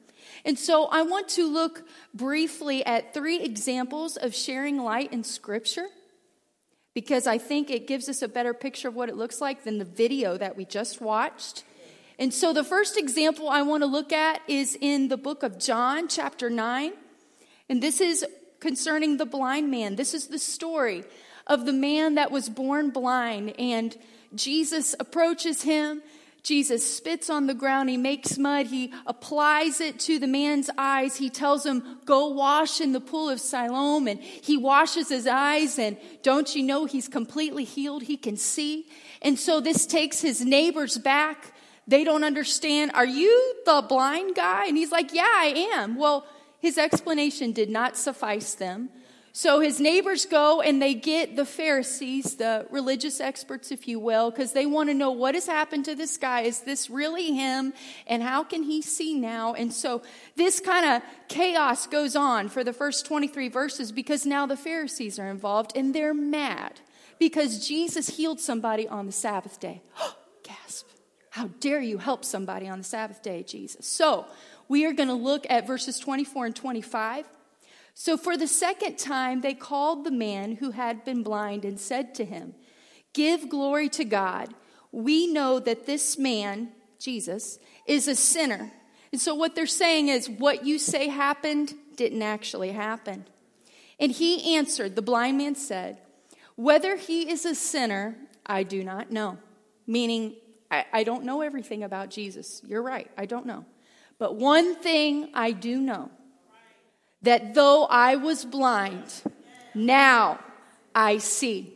And 0.45 0.59
so 0.59 0.87
I 0.87 1.03
want 1.03 1.29
to 1.31 1.47
look 1.47 1.87
briefly 2.15 2.85
at 2.85 3.13
three 3.13 3.41
examples 3.41 4.17
of 4.17 4.35
sharing 4.35 4.79
light 4.79 5.13
in 5.13 5.23
Scripture 5.25 5.87
because 6.95 7.27
I 7.27 7.39
think 7.39 7.71
it 7.71 7.87
gives 7.87 8.09
us 8.09 8.23
a 8.23 8.29
better 8.29 8.55
picture 8.55 8.89
of 8.89 8.95
what 8.95 9.09
it 9.09 9.17
looks 9.17 9.41
like 9.41 9.65
than 9.65 9.79
the 9.79 9.85
video 9.85 10.37
that 10.39 10.57
we 10.57 10.65
just 10.65 11.01
watched. 11.01 11.65
And 12.19 12.33
so 12.33 12.53
the 12.53 12.65
first 12.65 12.97
example 12.97 13.49
I 13.49 13.63
want 13.63 13.83
to 13.83 13.87
look 13.87 14.13
at 14.13 14.41
is 14.49 14.77
in 14.81 15.09
the 15.09 15.17
book 15.17 15.43
of 15.43 15.59
John, 15.59 16.09
chapter 16.09 16.51
9. 16.51 16.93
And 17.69 17.83
this 17.83 18.01
is 18.01 18.25
concerning 18.61 19.17
the 19.17 19.27
blind 19.27 19.71
man. 19.71 19.97
This 19.97 20.15
is 20.15 20.29
the 20.29 20.39
story 20.39 21.05
of 21.47 21.67
the 21.67 21.73
man 21.73 22.17
that 22.17 22.31
was 22.31 22.49
born 22.49 22.91
blind. 22.91 23.55
And 23.59 23.97
Jesus 24.35 24.95
approaches 24.99 25.63
him. 25.63 26.03
Jesus 26.43 26.97
spits 26.97 27.29
on 27.31 27.47
the 27.47 27.55
ground. 27.55 27.91
He 27.91 27.97
makes 27.97 28.39
mud. 28.39 28.67
He 28.67 28.93
applies 29.07 29.81
it 29.81 29.99
to 30.01 30.19
the 30.19 30.27
man's 30.27 30.71
eyes. 30.79 31.17
He 31.17 31.31
tells 31.31 31.67
him, 31.67 31.99
Go 32.05 32.29
wash 32.29 32.81
in 32.81 32.93
the 32.93 33.01
pool 33.01 33.29
of 33.29 33.41
Siloam. 33.41 34.07
And 34.07 34.21
he 34.21 34.57
washes 34.57 35.09
his 35.09 35.27
eyes. 35.27 35.79
And 35.79 35.99
don't 36.23 36.55
you 36.55 36.63
know 36.63 36.85
he's 36.85 37.09
completely 37.09 37.65
healed? 37.65 38.03
He 38.03 38.17
can 38.17 38.37
see. 38.37 38.87
And 39.21 39.39
so 39.39 39.61
this 39.61 39.85
takes 39.85 40.21
his 40.21 40.45
neighbors 40.45 40.97
back. 40.97 41.53
They 41.87 42.05
don't 42.05 42.25
understand. 42.25 42.93
Are 42.95 43.07
you 43.07 43.55
the 43.67 43.85
blind 43.87 44.35
guy? 44.35 44.67
And 44.67 44.77
he's 44.77 44.93
like, 44.93 45.13
Yeah, 45.13 45.23
I 45.25 45.71
am. 45.75 45.97
Well, 45.97 46.27
his 46.59 46.79
explanation 46.79 47.53
did 47.53 47.71
not 47.71 47.97
suffice 47.97 48.55
them. 48.55 48.91
So 49.33 49.61
his 49.61 49.79
neighbors 49.79 50.27
go 50.27 50.61
and 50.61 50.83
they 50.83 50.95
get 50.95 51.37
the 51.37 51.45
Pharisees, 51.45 52.37
the 52.37 52.67
religious 52.71 53.21
experts, 53.21 53.71
if 53.71 53.87
you 53.87 54.01
will, 54.01 54.33
because 54.33 54.53
they 54.53 54.67
want 54.67 54.89
to 54.89 54.95
know 54.95 55.13
what 55.13 55.35
has 55.37 55.47
happened 55.47 55.85
to 55.85 55.95
this 55.95 56.17
guy. 56.17 56.41
Is 56.41 56.63
this 56.63 56.91
really 56.91 57.33
him? 57.33 57.73
And 58.09 58.21
how 58.21 58.43
can 58.43 58.65
he 58.65 58.83
see 58.83 59.15
now? 59.15 59.55
And 59.55 59.73
so 59.73 60.03
this 60.35 60.59
kind 60.59 60.87
of 60.87 61.03
chaos 61.29 61.87
goes 61.87 62.17
on 62.17 62.49
for 62.49 62.65
the 62.65 62.73
first 62.73 63.07
23 63.07 63.49
verses 63.49 63.93
because 63.93 64.27
now 64.27 64.47
the 64.47 64.57
Pharisees 64.57 65.21
are 65.21 65.29
involved 65.29 65.73
and 65.77 65.95
they're 65.95 66.15
mad 66.15 66.81
because 67.21 67.65
Jesus 67.65 68.09
healed 68.09 68.41
somebody 68.41 68.89
on 68.89 69.07
the 69.07 69.13
Sabbath 69.13 69.61
day. 69.61 69.83
Gasp. 70.43 70.89
How 71.31 71.49
dare 71.61 71.81
you 71.81 71.99
help 71.99 72.25
somebody 72.25 72.67
on 72.67 72.79
the 72.79 72.85
Sabbath 72.85 73.23
day, 73.23 73.45
Jesus? 73.45 73.87
So 73.87 74.27
we 74.69 74.85
are 74.85 74.93
going 74.93 75.09
to 75.09 75.15
look 75.15 75.47
at 75.49 75.67
verses 75.67 75.99
24 75.99 76.47
and 76.47 76.57
25. 76.57 77.27
So, 77.95 78.17
for 78.17 78.37
the 78.37 78.47
second 78.47 78.97
time, 78.99 79.41
they 79.41 79.55
called 79.55 80.05
the 80.05 80.13
man 80.13 80.57
who 80.57 80.71
had 80.71 81.05
been 81.05 81.23
blind 81.23 81.65
and 81.65 81.81
said 81.81 82.15
to 82.17 82.25
him, 82.25 82.55
Give 83.13 83.49
glory 83.49 83.89
to 83.91 84.05
God. 84.05 84.55
We 84.93 85.27
know 85.27 85.59
that 85.59 85.87
this 85.87 86.17
man, 86.17 86.71
Jesus, 87.01 87.59
is 87.87 88.07
a 88.07 88.15
sinner. 88.15 88.71
And 89.11 89.21
so, 89.21 89.35
what 89.35 89.57
they're 89.57 89.67
saying 89.67 90.09
is, 90.09 90.31
what 90.31 90.65
you 90.65 90.79
say 90.79 91.09
happened 91.09 91.75
didn't 91.97 92.23
actually 92.23 92.71
happen. 92.71 93.25
And 93.99 94.13
he 94.13 94.55
answered, 94.55 94.95
the 94.95 95.03
blind 95.03 95.39
man 95.39 95.55
said, 95.55 95.99
Whether 96.55 96.97
he 96.97 97.29
is 97.29 97.45
a 97.45 97.55
sinner, 97.55 98.17
I 98.47 98.63
do 98.63 98.85
not 98.85 99.11
know. 99.11 99.39
Meaning, 99.87 100.37
I, 100.71 100.85
I 100.93 101.03
don't 101.03 101.25
know 101.25 101.41
everything 101.41 101.83
about 101.83 102.11
Jesus. 102.11 102.63
You're 102.65 102.83
right, 102.83 103.11
I 103.17 103.27
don't 103.27 103.47
know. 103.47 103.65
But 104.19 104.37
one 104.37 104.75
thing 104.75 105.31
I 105.35 105.53
do 105.53 105.81
know 105.81 106.11
that 107.23 107.55
though 107.55 107.85
I 107.85 108.17
was 108.17 108.45
blind, 108.45 109.23
now 109.75 110.41
I 110.95 111.19
see. 111.19 111.75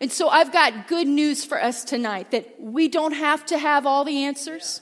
And 0.00 0.10
so 0.10 0.28
I've 0.28 0.52
got 0.52 0.88
good 0.88 1.06
news 1.06 1.44
for 1.44 1.62
us 1.62 1.84
tonight 1.84 2.32
that 2.32 2.60
we 2.60 2.88
don't 2.88 3.12
have 3.12 3.46
to 3.46 3.58
have 3.58 3.86
all 3.86 4.04
the 4.04 4.24
answers. 4.24 4.80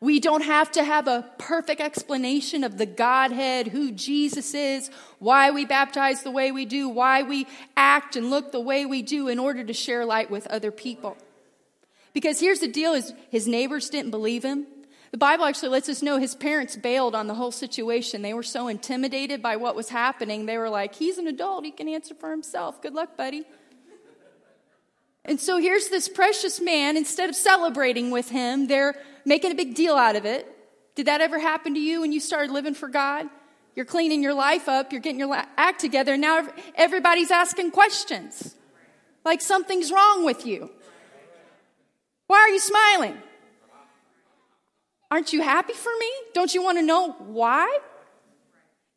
We 0.00 0.18
don't 0.18 0.42
have 0.42 0.72
to 0.72 0.82
have 0.82 1.06
a 1.06 1.30
perfect 1.38 1.80
explanation 1.80 2.64
of 2.64 2.76
the 2.76 2.86
Godhead, 2.86 3.68
who 3.68 3.92
Jesus 3.92 4.52
is, 4.52 4.90
why 5.20 5.52
we 5.52 5.64
baptize 5.64 6.24
the 6.24 6.30
way 6.32 6.50
we 6.50 6.64
do, 6.64 6.88
why 6.88 7.22
we 7.22 7.46
act 7.76 8.16
and 8.16 8.28
look 8.28 8.50
the 8.50 8.58
way 8.58 8.84
we 8.84 9.02
do 9.02 9.28
in 9.28 9.38
order 9.38 9.62
to 9.62 9.72
share 9.72 10.04
light 10.04 10.28
with 10.28 10.48
other 10.48 10.72
people. 10.72 11.16
Because 12.12 12.40
here's 12.40 12.58
the 12.58 12.66
deal 12.66 12.94
is 12.94 13.14
his 13.30 13.46
neighbors 13.46 13.90
didn't 13.90 14.10
believe 14.10 14.44
him. 14.44 14.66
The 15.12 15.18
Bible 15.18 15.44
actually 15.44 15.68
lets 15.68 15.90
us 15.90 16.02
know 16.02 16.16
his 16.16 16.34
parents 16.34 16.74
bailed 16.74 17.14
on 17.14 17.26
the 17.26 17.34
whole 17.34 17.52
situation. 17.52 18.22
They 18.22 18.32
were 18.32 18.42
so 18.42 18.66
intimidated 18.68 19.42
by 19.42 19.56
what 19.56 19.76
was 19.76 19.90
happening. 19.90 20.46
They 20.46 20.56
were 20.56 20.70
like, 20.70 20.94
he's 20.94 21.18
an 21.18 21.28
adult. 21.28 21.66
He 21.66 21.70
can 21.70 21.86
answer 21.86 22.14
for 22.14 22.30
himself. 22.30 22.80
Good 22.80 22.94
luck, 22.94 23.16
buddy. 23.16 23.44
And 25.26 25.38
so 25.38 25.58
here's 25.58 25.88
this 25.88 26.08
precious 26.08 26.60
man. 26.60 26.96
Instead 26.96 27.28
of 27.28 27.36
celebrating 27.36 28.10
with 28.10 28.30
him, 28.30 28.66
they're 28.66 28.94
making 29.26 29.52
a 29.52 29.54
big 29.54 29.74
deal 29.74 29.96
out 29.96 30.16
of 30.16 30.24
it. 30.24 30.48
Did 30.94 31.06
that 31.06 31.20
ever 31.20 31.38
happen 31.38 31.74
to 31.74 31.80
you 31.80 32.00
when 32.00 32.12
you 32.12 32.18
started 32.18 32.50
living 32.50 32.74
for 32.74 32.88
God? 32.88 33.26
You're 33.74 33.86
cleaning 33.86 34.22
your 34.22 34.34
life 34.34 34.68
up, 34.68 34.92
you're 34.92 35.00
getting 35.00 35.20
your 35.20 35.34
act 35.56 35.80
together, 35.80 36.12
and 36.14 36.20
now 36.20 36.46
everybody's 36.74 37.30
asking 37.30 37.70
questions. 37.70 38.54
Like 39.24 39.40
something's 39.40 39.90
wrong 39.90 40.24
with 40.24 40.44
you. 40.44 40.70
Why 42.26 42.38
are 42.38 42.48
you 42.48 42.60
smiling? 42.60 43.16
Aren't 45.12 45.34
you 45.34 45.42
happy 45.42 45.74
for 45.74 45.92
me? 46.00 46.10
Don't 46.32 46.54
you 46.54 46.62
want 46.62 46.78
to 46.78 46.82
know 46.82 47.12
why? 47.12 47.80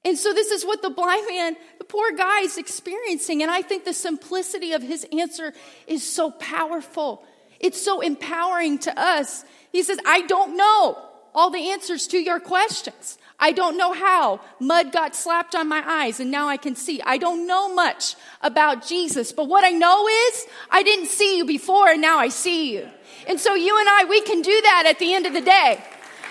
And 0.05 0.17
so, 0.17 0.31
this 0.31 0.49
is 0.49 0.65
what 0.65 0.81
the 0.81 0.89
blind 0.89 1.27
man, 1.27 1.57
the 1.77 1.83
poor 1.83 2.09
guy, 2.13 2.39
is 2.39 2.57
experiencing. 2.57 3.41
And 3.41 3.51
I 3.51 3.61
think 3.61 3.83
the 3.83 3.93
simplicity 3.93 4.71
of 4.71 4.81
his 4.81 5.05
answer 5.11 5.51
is 5.87 6.09
so 6.09 6.31
powerful. 6.31 7.25
It's 7.59 7.81
so 7.81 7.99
empowering 7.99 8.77
to 8.79 8.97
us. 8.97 9.43
He 9.73 9.83
says, 9.83 9.99
I 10.05 10.21
don't 10.21 10.55
know 10.55 10.97
all 11.33 11.49
the 11.49 11.71
answers 11.71 12.07
to 12.07 12.17
your 12.17 12.39
questions. 12.39 13.17
I 13.37 13.51
don't 13.51 13.77
know 13.77 13.91
how 13.91 14.39
mud 14.61 14.93
got 14.93 15.17
slapped 15.17 15.53
on 15.53 15.67
my 15.67 15.83
eyes 15.85 16.21
and 16.21 16.31
now 16.31 16.47
I 16.47 16.55
can 16.55 16.77
see. 16.77 17.01
I 17.01 17.17
don't 17.17 17.45
know 17.45 17.73
much 17.75 18.15
about 18.39 18.87
Jesus, 18.87 19.33
but 19.33 19.49
what 19.49 19.65
I 19.65 19.71
know 19.71 20.07
is 20.07 20.47
I 20.71 20.81
didn't 20.83 21.07
see 21.07 21.35
you 21.35 21.43
before 21.43 21.89
and 21.89 22.01
now 22.01 22.19
I 22.19 22.29
see 22.29 22.71
you. 22.73 22.87
And 23.27 23.37
so 23.37 23.53
you 23.53 23.77
and 23.77 23.89
I, 23.89 24.05
we 24.05 24.21
can 24.21 24.41
do 24.41 24.61
that 24.61 24.85
at 24.87 24.99
the 24.99 25.13
end 25.13 25.25
of 25.25 25.33
the 25.33 25.41
day. 25.41 25.83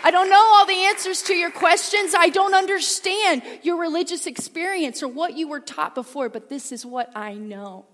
I 0.05 0.11
don't 0.11 0.29
know 0.29 0.37
all 0.37 0.67
the 0.67 0.85
answers 0.85 1.23
to 1.23 1.35
your 1.35 1.51
questions. 1.51 2.15
I 2.15 2.29
don't 2.29 2.53
understand 2.53 3.43
your 3.63 3.81
religious 3.81 4.27
experience 4.27 5.03
or 5.03 5.09
what 5.09 5.35
you 5.35 5.49
were 5.49 5.61
taught 5.61 5.95
before, 5.95 6.29
but 6.29 6.51
this 6.51 6.73
is 6.73 6.85
what 6.85 7.11
I 7.17 7.33
know. 7.33 7.87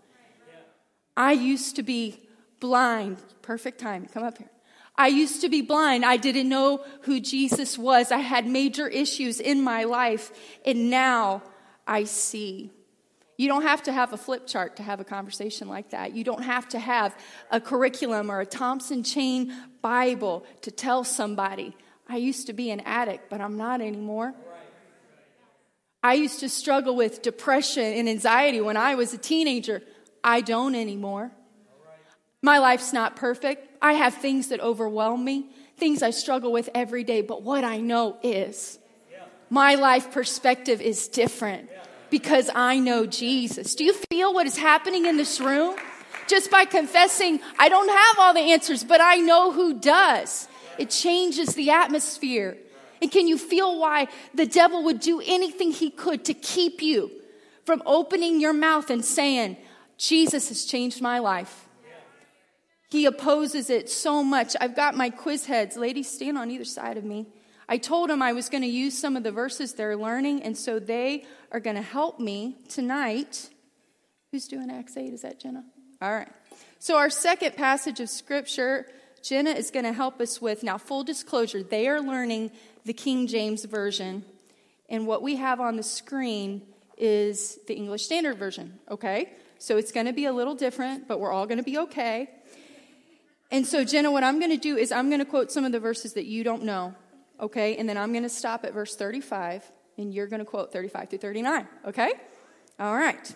I 1.16 1.32
used 1.32 1.76
to 1.76 1.84
be 1.84 2.18
blind. 2.58 3.18
Perfect 3.42 3.78
time. 3.78 4.06
Come 4.12 4.24
up 4.24 4.38
here. 4.38 4.50
I 4.96 5.06
used 5.06 5.40
to 5.42 5.48
be 5.48 5.62
blind. 5.62 6.04
I 6.04 6.16
didn't 6.16 6.48
know 6.48 6.84
who 7.02 7.20
Jesus 7.20 7.78
was. 7.78 8.10
I 8.10 8.18
had 8.18 8.44
major 8.44 8.88
issues 8.88 9.38
in 9.38 9.62
my 9.62 9.84
life, 9.84 10.32
and 10.66 10.90
now 10.90 11.42
I 11.86 12.04
see. 12.04 12.72
You 13.36 13.46
don't 13.46 13.62
have 13.62 13.84
to 13.84 13.92
have 13.92 14.12
a 14.12 14.16
flip 14.16 14.48
chart 14.48 14.76
to 14.76 14.82
have 14.82 14.98
a 14.98 15.04
conversation 15.04 15.68
like 15.68 15.90
that. 15.90 16.12
You 16.12 16.24
don't 16.24 16.42
have 16.42 16.68
to 16.70 16.80
have 16.80 17.16
a 17.52 17.60
curriculum 17.60 18.32
or 18.32 18.40
a 18.40 18.46
Thompson 18.46 19.04
Chain 19.04 19.54
Bible 19.80 20.44
to 20.62 20.72
tell 20.72 21.04
somebody 21.04 21.76
I 22.10 22.16
used 22.16 22.48
to 22.48 22.52
be 22.52 22.70
an 22.70 22.80
addict, 22.80 23.30
but 23.30 23.40
I'm 23.40 23.56
not 23.56 23.80
anymore. 23.80 24.34
I 26.02 26.14
used 26.14 26.40
to 26.40 26.48
struggle 26.48 26.96
with 26.96 27.22
depression 27.22 27.84
and 27.84 28.08
anxiety 28.08 28.60
when 28.60 28.76
I 28.76 28.96
was 28.96 29.14
a 29.14 29.18
teenager. 29.18 29.80
I 30.24 30.40
don't 30.40 30.74
anymore. 30.74 31.30
My 32.42 32.58
life's 32.58 32.92
not 32.92 33.14
perfect. 33.14 33.68
I 33.80 33.92
have 33.92 34.14
things 34.14 34.48
that 34.48 34.60
overwhelm 34.60 35.24
me, 35.24 35.50
things 35.76 36.02
I 36.02 36.10
struggle 36.10 36.50
with 36.50 36.68
every 36.74 37.04
day, 37.04 37.20
but 37.22 37.42
what 37.44 37.62
I 37.62 37.76
know 37.76 38.16
is 38.24 38.80
my 39.48 39.76
life 39.76 40.10
perspective 40.10 40.80
is 40.80 41.06
different 41.06 41.70
because 42.10 42.50
I 42.52 42.80
know 42.80 43.06
Jesus. 43.06 43.76
Do 43.76 43.84
you 43.84 43.94
feel 44.10 44.34
what 44.34 44.46
is 44.46 44.56
happening 44.56 45.06
in 45.06 45.16
this 45.16 45.40
room? 45.40 45.76
Just 46.26 46.50
by 46.50 46.64
confessing, 46.64 47.40
I 47.56 47.68
don't 47.68 47.88
have 47.88 48.18
all 48.18 48.34
the 48.34 48.52
answers, 48.52 48.82
but 48.82 49.00
I 49.00 49.16
know 49.16 49.52
who 49.52 49.74
does. 49.74 50.48
It 50.80 50.90
changes 50.90 51.54
the 51.54 51.70
atmosphere. 51.70 52.56
And 53.02 53.10
can 53.12 53.28
you 53.28 53.36
feel 53.36 53.78
why 53.78 54.08
the 54.34 54.46
devil 54.46 54.84
would 54.84 55.00
do 55.00 55.22
anything 55.24 55.72
he 55.72 55.90
could 55.90 56.24
to 56.24 56.34
keep 56.34 56.82
you 56.82 57.10
from 57.64 57.82
opening 57.84 58.40
your 58.40 58.52
mouth 58.52 58.90
and 58.90 59.04
saying, 59.04 59.58
Jesus 59.98 60.48
has 60.48 60.64
changed 60.64 61.02
my 61.02 61.18
life? 61.18 61.68
He 62.88 63.06
opposes 63.06 63.70
it 63.70 63.88
so 63.88 64.24
much. 64.24 64.56
I've 64.60 64.74
got 64.74 64.96
my 64.96 65.10
quiz 65.10 65.46
heads. 65.46 65.76
Ladies, 65.76 66.10
stand 66.10 66.36
on 66.36 66.50
either 66.50 66.64
side 66.64 66.96
of 66.96 67.04
me. 67.04 67.26
I 67.68 67.76
told 67.76 68.10
them 68.10 68.20
I 68.20 68.32
was 68.32 68.48
going 68.48 68.62
to 68.62 68.68
use 68.68 68.98
some 68.98 69.16
of 69.16 69.22
the 69.22 69.30
verses 69.30 69.74
they're 69.74 69.96
learning, 69.96 70.42
and 70.42 70.56
so 70.58 70.80
they 70.80 71.24
are 71.52 71.60
going 71.60 71.76
to 71.76 71.82
help 71.82 72.18
me 72.18 72.56
tonight. 72.68 73.48
Who's 74.32 74.48
doing 74.48 74.70
Acts 74.70 74.96
8? 74.96 75.12
Is 75.12 75.22
that 75.22 75.38
Jenna? 75.38 75.62
All 76.02 76.10
right. 76.12 76.28
So, 76.80 76.96
our 76.96 77.10
second 77.10 77.56
passage 77.56 78.00
of 78.00 78.08
scripture 78.08 78.86
Jenna 79.22 79.50
is 79.50 79.70
going 79.70 79.84
to 79.84 79.92
help 79.92 80.20
us 80.20 80.40
with. 80.40 80.62
Now, 80.62 80.78
full 80.78 81.04
disclosure, 81.04 81.62
they 81.62 81.88
are 81.88 82.00
learning 82.00 82.50
the 82.84 82.92
King 82.92 83.26
James 83.26 83.64
Version, 83.64 84.24
and 84.88 85.06
what 85.06 85.22
we 85.22 85.36
have 85.36 85.60
on 85.60 85.76
the 85.76 85.82
screen 85.82 86.62
is 86.96 87.58
the 87.66 87.74
English 87.74 88.04
Standard 88.04 88.38
Version, 88.38 88.78
okay? 88.90 89.32
So 89.58 89.76
it's 89.76 89.92
going 89.92 90.06
to 90.06 90.12
be 90.12 90.24
a 90.24 90.32
little 90.32 90.54
different, 90.54 91.06
but 91.06 91.20
we're 91.20 91.32
all 91.32 91.46
going 91.46 91.58
to 91.58 91.64
be 91.64 91.78
okay. 91.78 92.30
And 93.50 93.66
so, 93.66 93.84
Jenna, 93.84 94.10
what 94.10 94.24
I'm 94.24 94.38
going 94.38 94.50
to 94.50 94.56
do 94.56 94.76
is 94.76 94.92
I'm 94.92 95.08
going 95.08 95.18
to 95.18 95.24
quote 95.24 95.50
some 95.50 95.64
of 95.64 95.72
the 95.72 95.80
verses 95.80 96.14
that 96.14 96.26
you 96.26 96.44
don't 96.44 96.62
know, 96.62 96.94
okay? 97.40 97.76
And 97.76 97.88
then 97.88 97.96
I'm 97.96 98.12
going 98.12 98.22
to 98.22 98.28
stop 98.28 98.64
at 98.64 98.72
verse 98.72 98.96
35, 98.96 99.70
and 99.98 100.14
you're 100.14 100.28
going 100.28 100.40
to 100.40 100.46
quote 100.46 100.72
35 100.72 101.10
through 101.10 101.18
39, 101.18 101.68
okay? 101.86 102.12
All 102.78 102.94
right. 102.94 103.34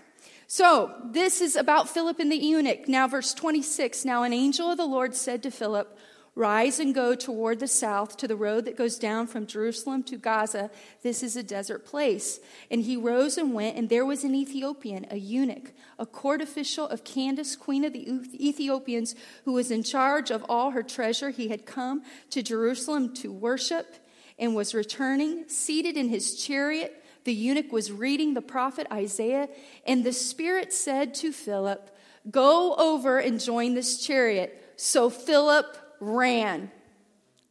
So, 0.57 0.93
this 1.05 1.41
is 1.41 1.57
about 1.57 1.89
Philip 1.89 2.21
and 2.21 2.31
the 2.31 2.37
eunuch. 2.37 2.87
Now, 2.87 3.09
verse 3.09 3.35
26 3.35 4.05
Now, 4.05 4.23
an 4.23 4.33
angel 4.33 4.71
of 4.71 4.77
the 4.77 4.87
Lord 4.87 5.17
said 5.17 5.43
to 5.43 5.51
Philip, 5.51 5.99
Rise 6.37 6.79
and 6.79 6.95
go 6.95 7.17
toward 7.17 7.59
the 7.59 7.67
south 7.67 8.17
to 8.19 8.29
the 8.29 8.37
road 8.37 8.65
that 8.67 8.77
goes 8.77 8.97
down 8.97 9.27
from 9.27 9.49
Jerusalem 9.49 10.05
to 10.05 10.17
Gaza. 10.17 10.71
This 11.03 11.25
is 11.25 11.35
a 11.35 11.43
desert 11.43 11.85
place. 11.85 12.39
And 12.71 12.83
he 12.83 12.97
rose 12.97 13.37
and 13.37 13.53
went, 13.53 13.77
and 13.77 13.89
there 13.89 14.07
was 14.07 14.23
an 14.23 14.37
Ethiopian, 14.37 15.09
a 15.11 15.17
eunuch, 15.17 15.73
a 15.99 16.07
court 16.07 16.41
official 16.41 16.87
of 16.87 17.03
Candace, 17.03 17.57
queen 17.57 17.85
of 17.85 17.93
the 17.93 18.09
Ethiopians, 18.35 19.17
who 19.45 19.55
was 19.55 19.73
in 19.73 19.83
charge 19.83 20.31
of 20.31 20.47
all 20.49 20.71
her 20.71 20.85
treasure. 20.85 21.31
He 21.31 21.49
had 21.49 21.67
come 21.67 22.05
to 22.31 22.45
Jerusalem 22.45 23.13
to 23.15 23.33
worship 23.33 23.97
and 24.39 24.55
was 24.55 24.73
returning, 24.73 25.49
seated 25.49 25.97
in 25.97 26.11
his 26.11 26.41
chariot 26.41 27.04
the 27.25 27.33
eunuch 27.33 27.73
was 27.73 27.91
reading 27.91 28.35
the 28.35 28.43
prophet 28.43 28.87
Isaiah, 28.93 29.49
and 29.87 30.05
the 30.05 30.13
Spirit 30.13 30.73
said 30.73 31.15
to 31.15 31.33
Philip, 31.33 31.91
Go 32.31 32.75
over 32.77 33.19
and 33.19 33.41
join 33.41 33.75
this 33.75 34.05
chariot. 34.05 34.73
So 34.77 35.11
Philip 35.11 35.77
ran. 36.01 36.71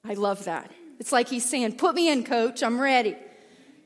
I 0.03 0.13
love 0.13 0.45
that. 0.45 0.71
It's 0.99 1.11
like 1.11 1.27
he's 1.27 1.47
saying, 1.47 1.77
Put 1.77 1.95
me 1.95 2.09
in, 2.11 2.23
coach, 2.23 2.63
I'm 2.63 2.79
ready. 2.79 3.15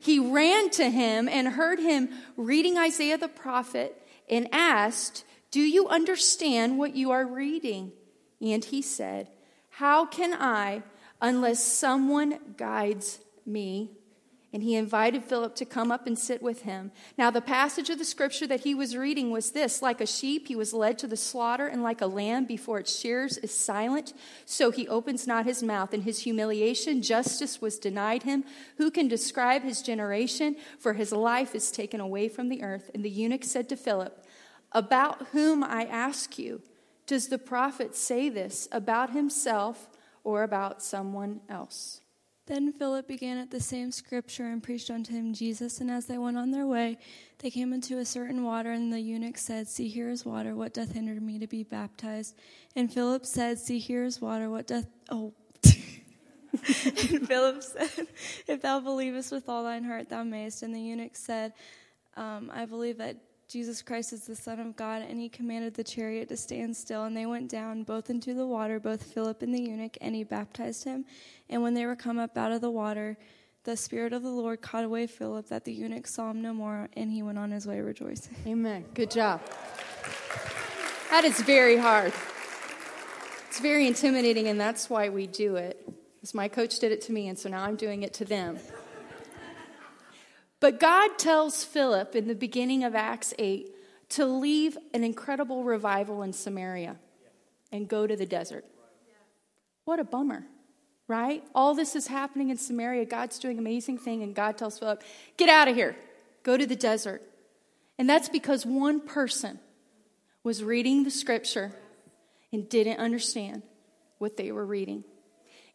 He 0.00 0.18
ran 0.18 0.70
to 0.70 0.90
him 0.90 1.28
and 1.28 1.48
heard 1.48 1.80
him 1.80 2.10
reading 2.36 2.78
Isaiah 2.78 3.18
the 3.18 3.28
prophet 3.28 4.00
and 4.30 4.48
asked, 4.52 5.24
Do 5.50 5.60
you 5.60 5.88
understand 5.88 6.78
what 6.78 6.94
you 6.94 7.10
are 7.10 7.26
reading? 7.26 7.92
And 8.40 8.64
he 8.64 8.82
said, 8.82 9.28
How 9.70 10.06
can 10.06 10.34
I 10.34 10.82
unless 11.20 11.62
someone 11.64 12.38
guides 12.56 13.18
me? 13.44 13.97
And 14.50 14.62
he 14.62 14.76
invited 14.76 15.24
Philip 15.24 15.54
to 15.56 15.66
come 15.66 15.92
up 15.92 16.06
and 16.06 16.18
sit 16.18 16.40
with 16.40 16.62
him. 16.62 16.90
Now, 17.18 17.30
the 17.30 17.42
passage 17.42 17.90
of 17.90 17.98
the 17.98 18.04
scripture 18.04 18.46
that 18.46 18.60
he 18.60 18.74
was 18.74 18.96
reading 18.96 19.30
was 19.30 19.50
this 19.50 19.82
Like 19.82 20.00
a 20.00 20.06
sheep, 20.06 20.48
he 20.48 20.56
was 20.56 20.72
led 20.72 20.98
to 20.98 21.06
the 21.06 21.18
slaughter, 21.18 21.66
and 21.66 21.82
like 21.82 22.00
a 22.00 22.06
lamb 22.06 22.46
before 22.46 22.78
its 22.78 22.98
shears 22.98 23.36
is 23.36 23.54
silent, 23.54 24.14
so 24.46 24.70
he 24.70 24.88
opens 24.88 25.26
not 25.26 25.44
his 25.44 25.62
mouth. 25.62 25.92
In 25.92 26.02
his 26.02 26.20
humiliation, 26.20 27.02
justice 27.02 27.60
was 27.60 27.78
denied 27.78 28.22
him. 28.22 28.44
Who 28.78 28.90
can 28.90 29.06
describe 29.06 29.62
his 29.62 29.82
generation? 29.82 30.56
For 30.78 30.94
his 30.94 31.12
life 31.12 31.54
is 31.54 31.70
taken 31.70 32.00
away 32.00 32.30
from 32.30 32.48
the 32.48 32.62
earth. 32.62 32.90
And 32.94 33.04
the 33.04 33.10
eunuch 33.10 33.44
said 33.44 33.68
to 33.68 33.76
Philip, 33.76 34.24
About 34.72 35.28
whom, 35.32 35.62
I 35.62 35.84
ask 35.84 36.38
you, 36.38 36.62
does 37.06 37.28
the 37.28 37.38
prophet 37.38 37.94
say 37.94 38.30
this? 38.30 38.66
About 38.72 39.10
himself 39.10 39.88
or 40.24 40.42
about 40.42 40.82
someone 40.82 41.40
else? 41.50 42.00
Then 42.48 42.72
Philip 42.72 43.06
began 43.06 43.36
at 43.36 43.50
the 43.50 43.60
same 43.60 43.92
scripture 43.92 44.46
and 44.46 44.62
preached 44.62 44.90
unto 44.90 45.12
him 45.12 45.34
Jesus. 45.34 45.82
And 45.82 45.90
as 45.90 46.06
they 46.06 46.16
went 46.16 46.38
on 46.38 46.50
their 46.50 46.66
way, 46.66 46.96
they 47.40 47.50
came 47.50 47.74
into 47.74 47.98
a 47.98 48.06
certain 48.06 48.42
water, 48.42 48.72
and 48.72 48.90
the 48.90 48.98
eunuch 48.98 49.36
said, 49.36 49.68
See, 49.68 49.86
here 49.86 50.08
is 50.08 50.24
water. 50.24 50.54
What 50.54 50.72
doth 50.72 50.92
hinder 50.92 51.20
me 51.20 51.38
to 51.40 51.46
be 51.46 51.62
baptized? 51.62 52.34
And 52.74 52.90
Philip 52.90 53.26
said, 53.26 53.58
See, 53.58 53.78
here 53.78 54.02
is 54.02 54.22
water. 54.22 54.48
What 54.48 54.66
doth. 54.66 54.86
Oh. 55.10 55.34
and 55.64 57.28
Philip 57.28 57.62
said, 57.62 58.06
If 58.46 58.62
thou 58.62 58.80
believest 58.80 59.30
with 59.30 59.46
all 59.50 59.62
thine 59.62 59.84
heart, 59.84 60.08
thou 60.08 60.24
mayest. 60.24 60.62
And 60.62 60.74
the 60.74 60.80
eunuch 60.80 61.16
said, 61.16 61.52
um, 62.16 62.50
I 62.52 62.64
believe 62.64 62.98
that 62.98 63.16
Jesus 63.48 63.80
Christ 63.80 64.12
is 64.12 64.26
the 64.26 64.36
Son 64.36 64.60
of 64.60 64.76
God. 64.76 65.02
And 65.02 65.18
he 65.18 65.28
commanded 65.28 65.74
the 65.74 65.84
chariot 65.84 66.28
to 66.28 66.36
stand 66.36 66.76
still. 66.76 67.04
And 67.04 67.16
they 67.16 67.26
went 67.26 67.50
down 67.50 67.82
both 67.82 68.10
into 68.10 68.34
the 68.34 68.46
water, 68.46 68.78
both 68.78 69.02
Philip 69.02 69.42
and 69.42 69.54
the 69.54 69.60
eunuch, 69.62 69.96
and 70.00 70.14
he 70.14 70.22
baptized 70.22 70.84
him. 70.84 71.04
And 71.48 71.62
when 71.62 71.74
they 71.74 71.86
were 71.86 71.96
come 71.96 72.18
up 72.18 72.36
out 72.36 72.52
of 72.52 72.60
the 72.60 72.70
water, 72.70 73.16
the 73.64 73.76
Spirit 73.76 74.12
of 74.12 74.22
the 74.22 74.30
Lord 74.30 74.62
caught 74.62 74.84
away 74.84 75.06
Philip, 75.06 75.48
that 75.48 75.64
the 75.64 75.72
eunuch 75.72 76.06
saw 76.06 76.30
him 76.30 76.40
no 76.40 76.54
more, 76.54 76.88
and 76.94 77.10
he 77.10 77.22
went 77.22 77.38
on 77.38 77.50
his 77.50 77.66
way 77.66 77.80
rejoicing. 77.80 78.34
Amen. 78.46 78.84
Good 78.94 79.10
job. 79.10 79.42
That 81.10 81.24
is 81.24 81.40
very 81.40 81.76
hard. 81.76 82.12
It's 83.48 83.60
very 83.60 83.86
intimidating, 83.86 84.46
and 84.46 84.60
that's 84.60 84.88
why 84.88 85.08
we 85.08 85.26
do 85.26 85.56
it. 85.56 85.86
Because 86.16 86.34
my 86.34 86.48
coach 86.48 86.78
did 86.78 86.92
it 86.92 87.00
to 87.02 87.12
me, 87.12 87.28
and 87.28 87.38
so 87.38 87.48
now 87.48 87.62
I'm 87.62 87.76
doing 87.76 88.02
it 88.02 88.12
to 88.14 88.24
them. 88.24 88.58
But 90.60 90.80
God 90.80 91.18
tells 91.18 91.64
Philip 91.64 92.16
in 92.16 92.26
the 92.26 92.34
beginning 92.34 92.82
of 92.82 92.94
Acts 92.94 93.32
8 93.38 93.70
to 94.10 94.26
leave 94.26 94.76
an 94.92 95.04
incredible 95.04 95.64
revival 95.64 96.22
in 96.22 96.32
Samaria 96.32 96.96
and 97.70 97.86
go 97.88 98.06
to 98.06 98.16
the 98.16 98.26
desert. 98.26 98.64
What 99.84 100.00
a 100.00 100.04
bummer, 100.04 100.46
right? 101.06 101.44
All 101.54 101.74
this 101.74 101.94
is 101.94 102.08
happening 102.08 102.50
in 102.50 102.56
Samaria. 102.56 103.04
God's 103.04 103.38
doing 103.38 103.58
amazing 103.58 103.98
thing, 103.98 104.22
and 104.22 104.34
God 104.34 104.58
tells 104.58 104.78
Philip, 104.78 105.02
"Get 105.36 105.48
out 105.48 105.68
of 105.68 105.76
here. 105.76 105.96
Go 106.42 106.56
to 106.56 106.66
the 106.66 106.76
desert." 106.76 107.22
And 107.98 108.08
that's 108.08 108.28
because 108.28 108.66
one 108.66 109.00
person 109.00 109.60
was 110.42 110.64
reading 110.64 111.04
the 111.04 111.10
scripture 111.10 111.72
and 112.52 112.68
didn't 112.68 112.98
understand 112.98 113.62
what 114.18 114.36
they 114.36 114.50
were 114.50 114.66
reading. 114.66 115.04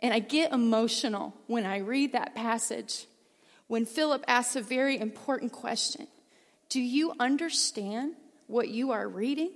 And 0.02 0.14
I 0.14 0.20
get 0.20 0.52
emotional 0.52 1.34
when 1.48 1.66
I 1.66 1.78
read 1.78 2.12
that 2.12 2.36
passage 2.36 3.08
when 3.68 3.86
Philip 3.86 4.24
asks 4.28 4.56
a 4.56 4.62
very 4.62 5.00
important 5.00 5.52
question 5.52 6.08
Do 6.70 6.82
you 6.82 7.14
understand 7.20 8.14
what 8.48 8.70
you 8.70 8.92
are 8.92 9.08
reading? 9.08 9.52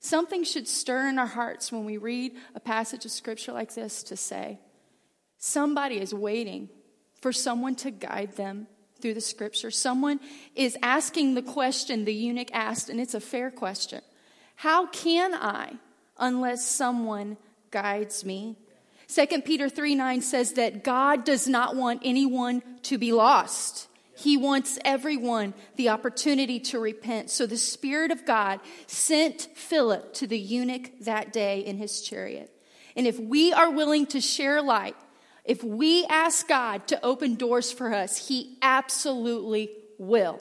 Something 0.00 0.44
should 0.44 0.66
stir 0.66 1.08
in 1.08 1.18
our 1.18 1.26
hearts 1.26 1.70
when 1.70 1.84
we 1.84 1.98
read 1.98 2.34
a 2.54 2.60
passage 2.60 3.04
of 3.04 3.10
scripture 3.10 3.52
like 3.52 3.74
this 3.74 4.02
to 4.04 4.16
say, 4.16 4.58
somebody 5.36 6.00
is 6.00 6.14
waiting 6.14 6.70
for 7.20 7.32
someone 7.32 7.74
to 7.76 7.90
guide 7.90 8.36
them 8.36 8.66
through 9.00 9.14
the 9.14 9.20
scripture. 9.20 9.70
Someone 9.70 10.20
is 10.54 10.76
asking 10.82 11.34
the 11.34 11.42
question 11.42 12.04
the 12.04 12.14
eunuch 12.14 12.50
asked, 12.52 12.88
and 12.88 13.00
it's 13.00 13.14
a 13.14 13.20
fair 13.20 13.50
question 13.50 14.00
How 14.56 14.86
can 14.86 15.34
I 15.34 15.74
unless 16.18 16.66
someone 16.66 17.36
guides 17.70 18.24
me? 18.24 18.56
2 19.12 19.42
Peter 19.42 19.68
3 19.68 19.94
9 19.94 20.22
says 20.22 20.52
that 20.52 20.84
God 20.84 21.24
does 21.24 21.48
not 21.48 21.74
want 21.74 22.02
anyone 22.04 22.62
to 22.82 22.98
be 22.98 23.12
lost. 23.12 23.88
He 24.16 24.36
wants 24.36 24.78
everyone 24.84 25.54
the 25.76 25.88
opportunity 25.88 26.60
to 26.60 26.78
repent. 26.78 27.30
So 27.30 27.46
the 27.46 27.56
Spirit 27.56 28.10
of 28.10 28.26
God 28.26 28.60
sent 28.86 29.48
Philip 29.54 30.12
to 30.14 30.26
the 30.26 30.38
eunuch 30.38 30.90
that 31.00 31.32
day 31.32 31.60
in 31.60 31.78
his 31.78 32.02
chariot. 32.02 32.54
And 32.94 33.06
if 33.06 33.18
we 33.18 33.52
are 33.52 33.70
willing 33.70 34.06
to 34.08 34.20
share 34.20 34.60
light, 34.60 34.96
if 35.44 35.64
we 35.64 36.04
ask 36.04 36.46
God 36.46 36.86
to 36.88 37.04
open 37.04 37.36
doors 37.36 37.72
for 37.72 37.94
us, 37.94 38.28
He 38.28 38.58
absolutely 38.62 39.70
will. 39.98 40.40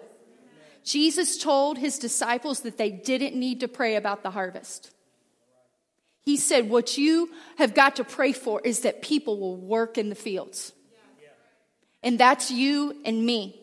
Jesus 0.83 1.37
told 1.37 1.77
His 1.77 1.99
disciples 1.99 2.61
that 2.61 2.77
they 2.77 2.91
didn't 2.91 3.35
need 3.35 3.61
to 3.61 3.67
pray 3.67 3.95
about 3.95 4.23
the 4.23 4.31
harvest. 4.31 4.91
He 6.25 6.37
said, 6.37 6.69
What 6.69 6.97
you 6.97 7.29
have 7.57 7.73
got 7.73 7.95
to 7.97 8.03
pray 8.03 8.31
for 8.31 8.61
is 8.61 8.81
that 8.81 9.01
people 9.01 9.39
will 9.39 9.57
work 9.57 9.97
in 9.97 10.09
the 10.09 10.15
fields. 10.15 10.73
And 12.01 12.19
that's 12.19 12.49
you 12.49 12.95
and 13.03 13.25
me. 13.25 13.59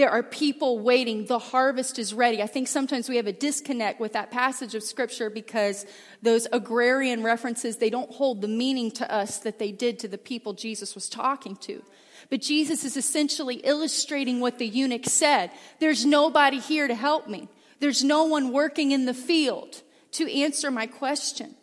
There 0.00 0.10
are 0.10 0.22
people 0.22 0.78
waiting. 0.78 1.26
The 1.26 1.38
harvest 1.38 1.98
is 1.98 2.14
ready. 2.14 2.42
I 2.42 2.46
think 2.46 2.68
sometimes 2.68 3.08
we 3.10 3.16
have 3.16 3.26
a 3.26 3.34
disconnect 3.34 4.00
with 4.00 4.14
that 4.14 4.30
passage 4.30 4.74
of 4.74 4.82
scripture 4.82 5.28
because 5.28 5.84
those 6.22 6.46
agrarian 6.52 7.22
references, 7.22 7.76
they 7.76 7.90
don't 7.90 8.10
hold 8.10 8.40
the 8.40 8.48
meaning 8.48 8.90
to 8.92 9.12
us 9.12 9.40
that 9.40 9.58
they 9.58 9.72
did 9.72 9.98
to 9.98 10.08
the 10.08 10.16
people 10.16 10.54
Jesus 10.54 10.94
was 10.94 11.10
talking 11.10 11.54
to. 11.56 11.82
But 12.30 12.40
Jesus 12.40 12.82
is 12.82 12.96
essentially 12.96 13.56
illustrating 13.56 14.40
what 14.40 14.58
the 14.58 14.66
eunuch 14.66 15.04
said. 15.04 15.50
There's 15.80 16.06
nobody 16.06 16.60
here 16.60 16.88
to 16.88 16.94
help 16.94 17.28
me. 17.28 17.50
There's 17.80 18.02
no 18.02 18.24
one 18.24 18.52
working 18.52 18.92
in 18.92 19.04
the 19.04 19.12
field 19.12 19.82
to 20.12 20.32
answer 20.32 20.70
my 20.70 20.86
question. 20.86 21.56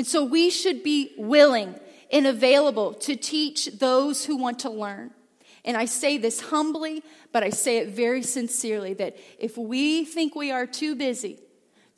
And 0.00 0.06
so 0.06 0.24
we 0.24 0.48
should 0.48 0.82
be 0.82 1.12
willing 1.18 1.78
and 2.10 2.26
available 2.26 2.94
to 2.94 3.16
teach 3.16 3.66
those 3.66 4.24
who 4.24 4.38
want 4.38 4.60
to 4.60 4.70
learn. 4.70 5.10
And 5.62 5.76
I 5.76 5.84
say 5.84 6.16
this 6.16 6.40
humbly, 6.40 7.02
but 7.32 7.42
I 7.42 7.50
say 7.50 7.76
it 7.76 7.88
very 7.88 8.22
sincerely 8.22 8.94
that 8.94 9.18
if 9.38 9.58
we 9.58 10.06
think 10.06 10.34
we 10.34 10.50
are 10.52 10.64
too 10.64 10.94
busy 10.94 11.38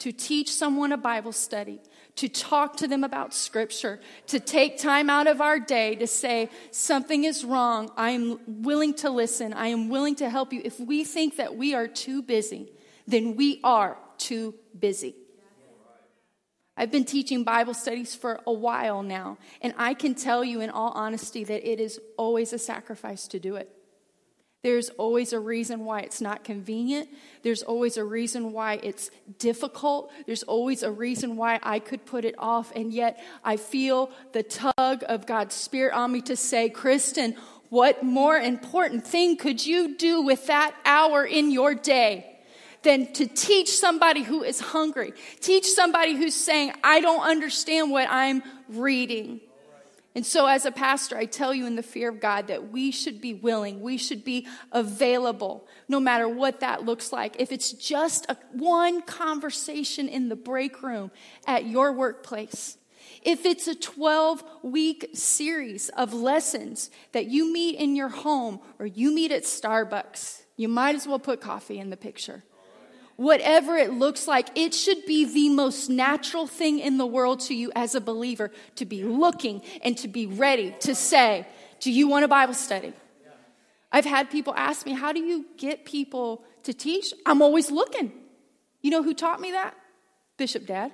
to 0.01 0.11
teach 0.11 0.53
someone 0.53 0.91
a 0.91 0.97
Bible 0.97 1.31
study, 1.31 1.81
to 2.17 2.29
talk 2.29 2.77
to 2.79 2.88
them 2.88 3.05
about 3.05 3.35
scripture, 3.35 4.01
to 4.27 4.41
take 4.41 4.79
time 4.79 5.09
out 5.09 5.29
of 5.29 5.41
our 5.41 5.61
day 5.61 5.95
to 5.95 6.09
say 6.09 6.51
something 6.73 7.23
is 7.23 7.45
wrong, 7.45 7.88
I 7.97 8.11
am 8.11 8.41
willing 8.49 8.95
to 8.95 9.11
listen, 9.11 9.53
I 9.53 9.69
am 9.69 9.88
willing 9.88 10.17
to 10.17 10.29
help 10.29 10.53
you. 10.53 10.61
If 10.65 10.81
we 10.81 11.05
think 11.05 11.37
that 11.37 11.55
we 11.55 11.73
are 11.73 11.87
too 11.87 12.21
busy, 12.21 12.73
then 13.07 13.37
we 13.37 13.61
are 13.62 13.97
too 14.19 14.57
busy. 14.77 15.15
I've 16.76 16.90
been 16.90 17.04
teaching 17.04 17.44
Bible 17.44 17.74
studies 17.74 18.14
for 18.14 18.40
a 18.46 18.52
while 18.52 19.02
now, 19.02 19.38
and 19.61 19.74
I 19.76 19.94
can 19.94 20.14
tell 20.14 20.42
you 20.42 20.61
in 20.61 20.70
all 20.70 20.90
honesty 20.92 21.44
that 21.44 21.70
it 21.70 21.80
is 21.80 22.00
always 22.16 22.52
a 22.52 22.58
sacrifice 22.58 23.28
to 23.28 23.38
do 23.38 23.56
it. 23.56 23.70
There's 24.62 24.90
always 24.90 25.32
a 25.32 25.40
reason 25.40 25.85
why 25.85 26.00
it's 26.00 26.20
not 26.20 26.44
convenient. 26.44 27.08
There's 27.42 27.62
always 27.62 27.96
a 27.96 28.04
reason 28.04 28.52
why 28.52 28.78
it's 28.82 29.11
difficult. 29.38 30.12
There's 30.24 30.44
always 30.44 30.85
a 30.85 30.90
reason 30.90 31.37
why 31.37 31.58
I 31.64 31.80
could 31.80 32.06
put 32.06 32.24
it 32.24 32.37
off. 32.38 32.70
And 32.76 32.92
yet 32.92 33.20
I 33.42 33.56
feel 33.56 34.12
the 34.32 34.44
tug 34.44 35.04
of 35.08 35.26
God's 35.26 35.56
Spirit 35.56 35.94
on 35.94 36.12
me 36.12 36.20
to 36.22 36.37
say, 36.37 36.70
Kristen, 36.70 37.35
what 37.70 38.04
more 38.04 38.37
important 38.37 39.04
thing 39.04 39.37
could 39.37 39.66
you 39.66 39.96
do 39.96 40.22
with 40.22 40.46
that 40.46 40.76
hour 40.85 41.24
in 41.24 41.50
your 41.50 41.74
day? 41.74 42.32
Than 42.83 43.12
to 43.14 43.27
teach 43.27 43.71
somebody 43.71 44.23
who 44.23 44.42
is 44.42 44.61
hungry, 44.61 45.12
teach 45.40 45.71
somebody 45.71 46.14
who's 46.16 46.35
saying, 46.35 46.73
I 46.83 47.01
don't 47.01 47.23
understand 47.23 47.90
what 47.90 48.09
I'm 48.11 48.42
reading. 48.68 49.40
And 50.14 50.27
so, 50.27 50.47
as 50.47 50.66
a 50.66 50.71
pastor, 50.71 51.16
I 51.16 51.25
tell 51.25 51.55
you 51.55 51.66
in 51.66 51.75
the 51.75 51.83
fear 51.83 52.11
of 52.11 52.21
God 52.21 52.49
that 52.49 52.71
we 52.71 52.90
should 52.90 53.21
be 53.21 53.33
willing, 53.33 53.81
we 53.81 53.97
should 53.97 54.25
be 54.25 54.47
available, 54.71 55.66
no 55.88 55.99
matter 56.01 56.29
what 56.29 56.61
that 56.61 56.85
looks 56.85 57.12
like. 57.12 57.37
If 57.38 57.51
it's 57.51 57.73
just 57.73 58.27
a, 58.29 58.37
one 58.53 59.01
conversation 59.03 60.09
in 60.09 60.29
the 60.29 60.37
break 60.37 60.83
room 60.83 61.11
at 61.47 61.64
your 61.64 61.92
workplace, 61.92 62.77
if 63.23 63.47
it's 63.47 63.66
a 63.66 63.75
12 63.75 64.45
week 64.62 65.11
series 65.14 65.88
of 65.90 66.12
lessons 66.12 66.90
that 67.12 67.27
you 67.27 67.51
meet 67.51 67.77
in 67.79 67.97
your 67.97 68.09
home 68.09 68.61
or 68.79 68.85
you 68.85 69.14
meet 69.14 69.33
at 69.33 69.45
Starbucks, 69.45 70.42
you 70.57 70.68
might 70.68 70.95
as 70.95 71.07
well 71.07 71.18
put 71.18 71.40
coffee 71.40 71.79
in 71.79 71.88
the 71.88 71.97
picture 71.97 72.42
whatever 73.16 73.77
it 73.77 73.92
looks 73.92 74.27
like, 74.27 74.48
it 74.55 74.75
should 74.75 75.05
be 75.07 75.25
the 75.25 75.48
most 75.48 75.88
natural 75.88 76.46
thing 76.46 76.79
in 76.79 76.98
the 76.98 77.07
world 77.07 77.40
to 77.40 77.55
you 77.55 77.70
as 77.75 77.94
a 77.94 78.01
believer 78.01 78.51
to 78.77 78.85
be 78.85 79.05
looking 79.05 79.62
and 79.83 79.96
to 79.98 80.09
be 80.09 80.27
ready 80.27 80.75
to 80.81 80.94
say, 80.94 81.46
Do 81.81 81.92
you 81.92 82.09
want 82.09 82.25
a 82.25 82.29
Bible 82.29 82.55
study? 82.55 82.92
I've 83.90 84.07
had 84.07 84.31
people 84.31 84.55
ask 84.57 84.87
me, 84.87 84.92
How 84.92 85.12
do 85.12 85.20
you 85.20 85.46
get 85.57 85.85
people 85.85 86.44
to 86.64 86.72
teach? 86.72 87.12
I'm 87.27 87.42
always 87.42 87.70
looking. 87.70 88.12
You 88.81 88.90
know 88.90 89.03
who 89.03 89.14
taught 89.14 89.40
me 89.40 89.53
that? 89.53 89.75
Bishop 90.37 90.66
Dad. 90.66 90.92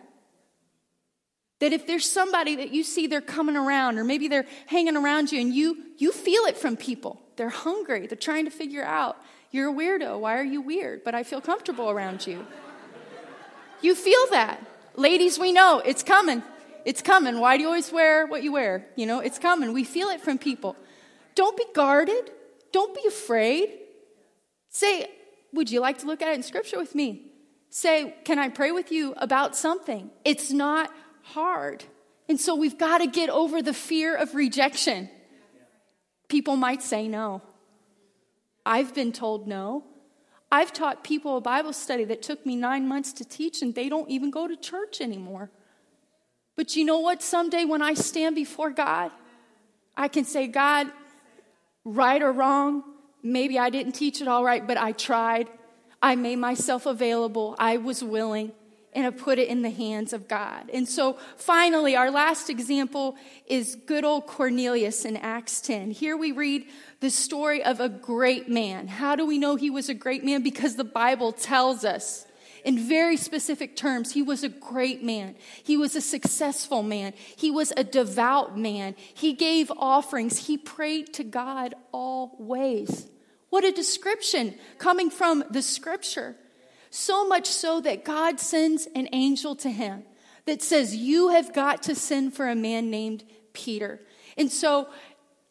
That 1.60 1.72
if 1.72 1.86
there's 1.86 2.08
somebody 2.08 2.56
that 2.56 2.70
you 2.70 2.84
see 2.84 3.06
they're 3.06 3.20
coming 3.20 3.56
around, 3.56 3.98
or 3.98 4.04
maybe 4.04 4.28
they're 4.28 4.46
hanging 4.66 4.96
around 4.96 5.32
you, 5.32 5.40
and 5.40 5.52
you, 5.52 5.76
you 5.96 6.12
feel 6.12 6.44
it 6.44 6.56
from 6.56 6.76
people, 6.76 7.20
they're 7.36 7.48
hungry, 7.48 8.06
they're 8.06 8.16
trying 8.16 8.44
to 8.44 8.50
figure 8.50 8.84
out 8.84 9.16
you're 9.50 9.70
a 9.70 9.72
weirdo. 9.72 10.20
Why 10.20 10.38
are 10.38 10.44
you 10.44 10.60
weird? 10.60 11.04
But 11.04 11.14
I 11.14 11.22
feel 11.22 11.40
comfortable 11.40 11.90
around 11.90 12.26
you. 12.26 12.46
You 13.80 13.94
feel 13.94 14.26
that. 14.30 14.64
Ladies, 14.96 15.38
we 15.38 15.52
know 15.52 15.80
it's 15.84 16.02
coming. 16.02 16.42
It's 16.84 17.02
coming. 17.02 17.38
Why 17.38 17.56
do 17.56 17.62
you 17.62 17.68
always 17.68 17.92
wear 17.92 18.26
what 18.26 18.42
you 18.42 18.52
wear? 18.52 18.86
You 18.96 19.06
know, 19.06 19.20
it's 19.20 19.38
coming. 19.38 19.72
We 19.72 19.84
feel 19.84 20.08
it 20.08 20.20
from 20.20 20.38
people. 20.38 20.76
Don't 21.34 21.56
be 21.56 21.64
guarded. 21.74 22.30
Don't 22.72 22.94
be 22.94 23.06
afraid. 23.06 23.78
Say, 24.70 25.08
Would 25.52 25.70
you 25.70 25.80
like 25.80 25.98
to 25.98 26.06
look 26.06 26.20
at 26.20 26.28
it 26.28 26.34
in 26.34 26.42
scripture 26.42 26.78
with 26.78 26.94
me? 26.94 27.30
Say, 27.70 28.14
Can 28.24 28.38
I 28.38 28.48
pray 28.48 28.72
with 28.72 28.90
you 28.90 29.14
about 29.16 29.56
something? 29.56 30.10
It's 30.24 30.50
not 30.50 30.92
hard. 31.22 31.84
And 32.28 32.38
so 32.38 32.54
we've 32.54 32.78
got 32.78 32.98
to 32.98 33.06
get 33.06 33.30
over 33.30 33.62
the 33.62 33.72
fear 33.72 34.14
of 34.14 34.34
rejection. 34.34 35.08
People 36.28 36.56
might 36.56 36.82
say 36.82 37.08
no. 37.08 37.42
I've 38.68 38.94
been 38.94 39.12
told 39.12 39.48
no. 39.48 39.82
I've 40.52 40.74
taught 40.74 41.02
people 41.02 41.38
a 41.38 41.40
Bible 41.40 41.72
study 41.72 42.04
that 42.04 42.20
took 42.20 42.44
me 42.44 42.54
nine 42.54 42.86
months 42.86 43.14
to 43.14 43.24
teach, 43.24 43.62
and 43.62 43.74
they 43.74 43.88
don't 43.88 44.10
even 44.10 44.30
go 44.30 44.46
to 44.46 44.56
church 44.56 45.00
anymore. 45.00 45.50
But 46.54 46.76
you 46.76 46.84
know 46.84 46.98
what? 47.00 47.22
Someday 47.22 47.64
when 47.64 47.80
I 47.80 47.94
stand 47.94 48.34
before 48.34 48.68
God, 48.68 49.10
I 49.96 50.08
can 50.08 50.24
say, 50.26 50.48
God, 50.48 50.88
right 51.86 52.20
or 52.20 52.30
wrong, 52.30 52.84
maybe 53.22 53.58
I 53.58 53.70
didn't 53.70 53.92
teach 53.92 54.20
it 54.20 54.28
all 54.28 54.44
right, 54.44 54.66
but 54.66 54.76
I 54.76 54.92
tried. 54.92 55.48
I 56.02 56.14
made 56.14 56.36
myself 56.36 56.84
available. 56.84 57.56
I 57.58 57.78
was 57.78 58.04
willing 58.04 58.52
and 58.94 59.06
I 59.06 59.10
put 59.10 59.38
it 59.38 59.48
in 59.48 59.62
the 59.62 59.70
hands 59.70 60.12
of 60.12 60.28
God. 60.28 60.70
And 60.72 60.88
so 60.88 61.18
finally, 61.36 61.94
our 61.94 62.10
last 62.10 62.50
example 62.50 63.16
is 63.46 63.76
good 63.86 64.04
old 64.04 64.26
Cornelius 64.26 65.04
in 65.04 65.16
Acts 65.16 65.60
10. 65.60 65.90
Here 65.90 66.16
we 66.16 66.32
read 66.32 66.66
the 67.00 67.10
story 67.10 67.62
of 67.62 67.80
a 67.80 67.88
great 67.88 68.48
man. 68.48 68.88
How 68.88 69.14
do 69.14 69.26
we 69.26 69.38
know 69.38 69.56
he 69.56 69.70
was 69.70 69.88
a 69.88 69.94
great 69.94 70.24
man? 70.24 70.42
Because 70.42 70.76
the 70.76 70.84
Bible 70.84 71.32
tells 71.32 71.84
us 71.84 72.26
in 72.64 72.78
very 72.78 73.16
specific 73.16 73.76
terms, 73.76 74.12
he 74.12 74.22
was 74.22 74.42
a 74.44 74.48
great 74.48 75.02
man. 75.02 75.36
He 75.62 75.76
was 75.76 75.94
a 75.96 76.00
successful 76.00 76.82
man. 76.82 77.14
He 77.36 77.50
was 77.50 77.72
a 77.76 77.84
devout 77.84 78.58
man. 78.58 78.94
He 79.14 79.32
gave 79.32 79.70
offerings. 79.76 80.46
He 80.46 80.58
prayed 80.58 81.14
to 81.14 81.24
God 81.24 81.74
always. 81.92 83.08
What 83.50 83.64
a 83.64 83.72
description 83.72 84.54
coming 84.78 85.08
from 85.08 85.44
the 85.50 85.62
scripture. 85.62 86.36
So 86.90 87.26
much 87.26 87.46
so 87.46 87.80
that 87.80 88.04
God 88.04 88.40
sends 88.40 88.86
an 88.94 89.08
angel 89.12 89.54
to 89.56 89.70
him 89.70 90.04
that 90.46 90.62
says, 90.62 90.94
You 90.94 91.28
have 91.28 91.52
got 91.52 91.82
to 91.84 91.94
send 91.94 92.34
for 92.34 92.48
a 92.48 92.56
man 92.56 92.90
named 92.90 93.24
Peter. 93.52 94.00
And 94.36 94.50
so 94.50 94.88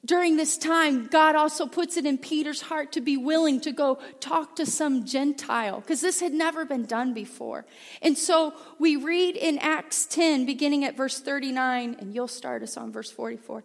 during 0.06 0.38
this 0.38 0.58
time, 0.58 1.08
God 1.08 1.36
also 1.36 1.66
puts 1.66 1.98
it 1.98 2.06
in 2.06 2.18
Peter's 2.18 2.62
heart 2.62 2.94
to 2.94 3.02
be 3.02 3.18
willing 3.18 3.60
to 3.62 3.72
go 3.72 4.00
talk 4.20 4.56
to 4.56 4.66
some 4.66 5.06
Gentile, 5.06 5.82
because 5.82 6.02
this 6.02 6.22
had 6.22 6.34
never 6.34 6.66
been 6.66 6.86
done 6.86 7.14
before. 7.14 7.66
And 8.02 8.18
so 8.18 8.54
we 8.80 8.96
read 8.96 9.36
in 9.36 9.58
Acts 9.58 10.06
10, 10.06 10.46
beginning 10.46 10.86
at 10.86 10.96
verse 10.96 11.20
39, 11.20 11.98
and 12.00 12.14
you'll 12.14 12.28
start 12.28 12.64
us 12.64 12.78
on 12.78 12.92
verse 12.92 13.12
44. 13.12 13.64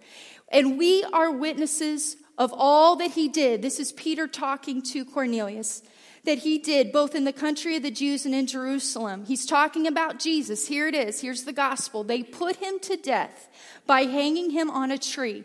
And 0.49 0.79
we 0.79 1.05
are 1.05 1.31
witnesses 1.31 2.17
of 2.39 2.53
all 2.53 2.97
that 2.97 3.13
he 3.13 3.29
did. 3.29 3.63
This 3.63 3.79
is 3.79 3.93
Peter 3.93 4.27
talking 4.27 4.83
to 4.83 5.05
Cornelius 5.05 5.83
that 6.25 6.39
he 6.39 6.59
did 6.59 6.93
both 6.93 7.15
in 7.15 7.25
the 7.25 7.33
country 7.33 7.77
of 7.77 7.83
the 7.83 7.91
Jews 7.91 8.25
and 8.25 8.35
in 8.35 8.47
Jerusalem. 8.47 9.25
He's 9.25 9.45
talking 9.45 9.87
about 9.87 10.21
Jesus. 10.21 10.69
Here 10.69 10.87
it 10.87 10.95
is. 10.95 11.21
Here's 11.21 11.45
the 11.45 11.53
gospel. 11.53 12.05
They 12.05 12.23
put 12.23 12.57
him 12.57 12.79
to 12.81 12.97
death 12.97 13.49
by 13.87 14.03
hanging 14.03 14.51
him 14.51 14.71
on 14.71 14.93
a 14.93 14.99
tree, 14.99 15.45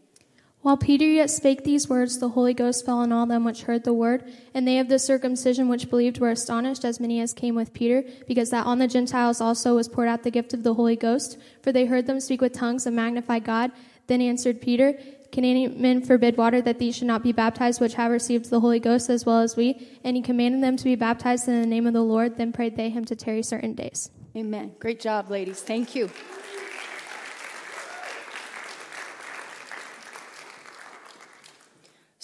While 0.61 0.77
Peter 0.77 1.05
yet 1.05 1.31
spake 1.31 1.63
these 1.63 1.89
words, 1.89 2.19
the 2.19 2.29
Holy 2.29 2.53
Ghost 2.53 2.85
fell 2.85 2.99
on 2.99 3.11
all 3.11 3.25
them 3.25 3.43
which 3.43 3.63
heard 3.63 3.83
the 3.83 3.93
word, 3.93 4.31
and 4.53 4.67
they 4.67 4.77
of 4.77 4.89
the 4.89 4.99
circumcision 4.99 5.69
which 5.69 5.89
believed 5.89 6.19
were 6.19 6.29
astonished, 6.29 6.85
as 6.85 6.99
many 6.99 7.19
as 7.19 7.33
came 7.33 7.55
with 7.55 7.73
Peter, 7.73 8.03
because 8.27 8.51
that 8.51 8.67
on 8.67 8.77
the 8.77 8.87
Gentiles 8.87 9.41
also 9.41 9.75
was 9.75 9.89
poured 9.89 10.07
out 10.07 10.21
the 10.21 10.29
gift 10.29 10.53
of 10.53 10.61
the 10.61 10.75
Holy 10.75 10.95
Ghost, 10.95 11.39
for 11.63 11.71
they 11.71 11.85
heard 11.85 12.05
them 12.05 12.19
speak 12.19 12.41
with 12.41 12.53
tongues 12.53 12.85
and 12.85 12.95
magnify 12.95 13.39
God. 13.39 13.71
Then 14.05 14.21
answered 14.21 14.61
Peter, 14.61 14.99
Can 15.31 15.45
any 15.45 15.67
man 15.67 16.03
forbid 16.03 16.37
water 16.37 16.61
that 16.61 16.77
these 16.77 16.95
should 16.95 17.07
not 17.07 17.23
be 17.23 17.31
baptized, 17.31 17.81
which 17.81 17.95
have 17.95 18.11
received 18.11 18.51
the 18.51 18.59
Holy 18.59 18.79
Ghost 18.79 19.09
as 19.09 19.25
well 19.25 19.39
as 19.39 19.55
we? 19.55 19.87
And 20.03 20.15
he 20.15 20.21
commanded 20.21 20.61
them 20.61 20.77
to 20.77 20.83
be 20.83 20.95
baptized 20.95 21.47
in 21.47 21.59
the 21.59 21.67
name 21.67 21.87
of 21.87 21.93
the 21.93 22.03
Lord. 22.03 22.37
Then 22.37 22.53
prayed 22.53 22.75
they 22.75 22.89
him 22.89 23.05
to 23.05 23.15
tarry 23.15 23.41
certain 23.41 23.73
days. 23.73 24.11
Amen. 24.35 24.73
Great 24.79 24.99
job, 24.99 25.31
ladies. 25.31 25.61
Thank 25.61 25.95
you. 25.95 26.09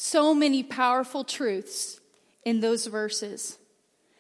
So 0.07 0.33
many 0.33 0.63
powerful 0.63 1.23
truths 1.23 1.99
in 2.45 2.59
those 2.59 2.87
verses. 2.87 3.57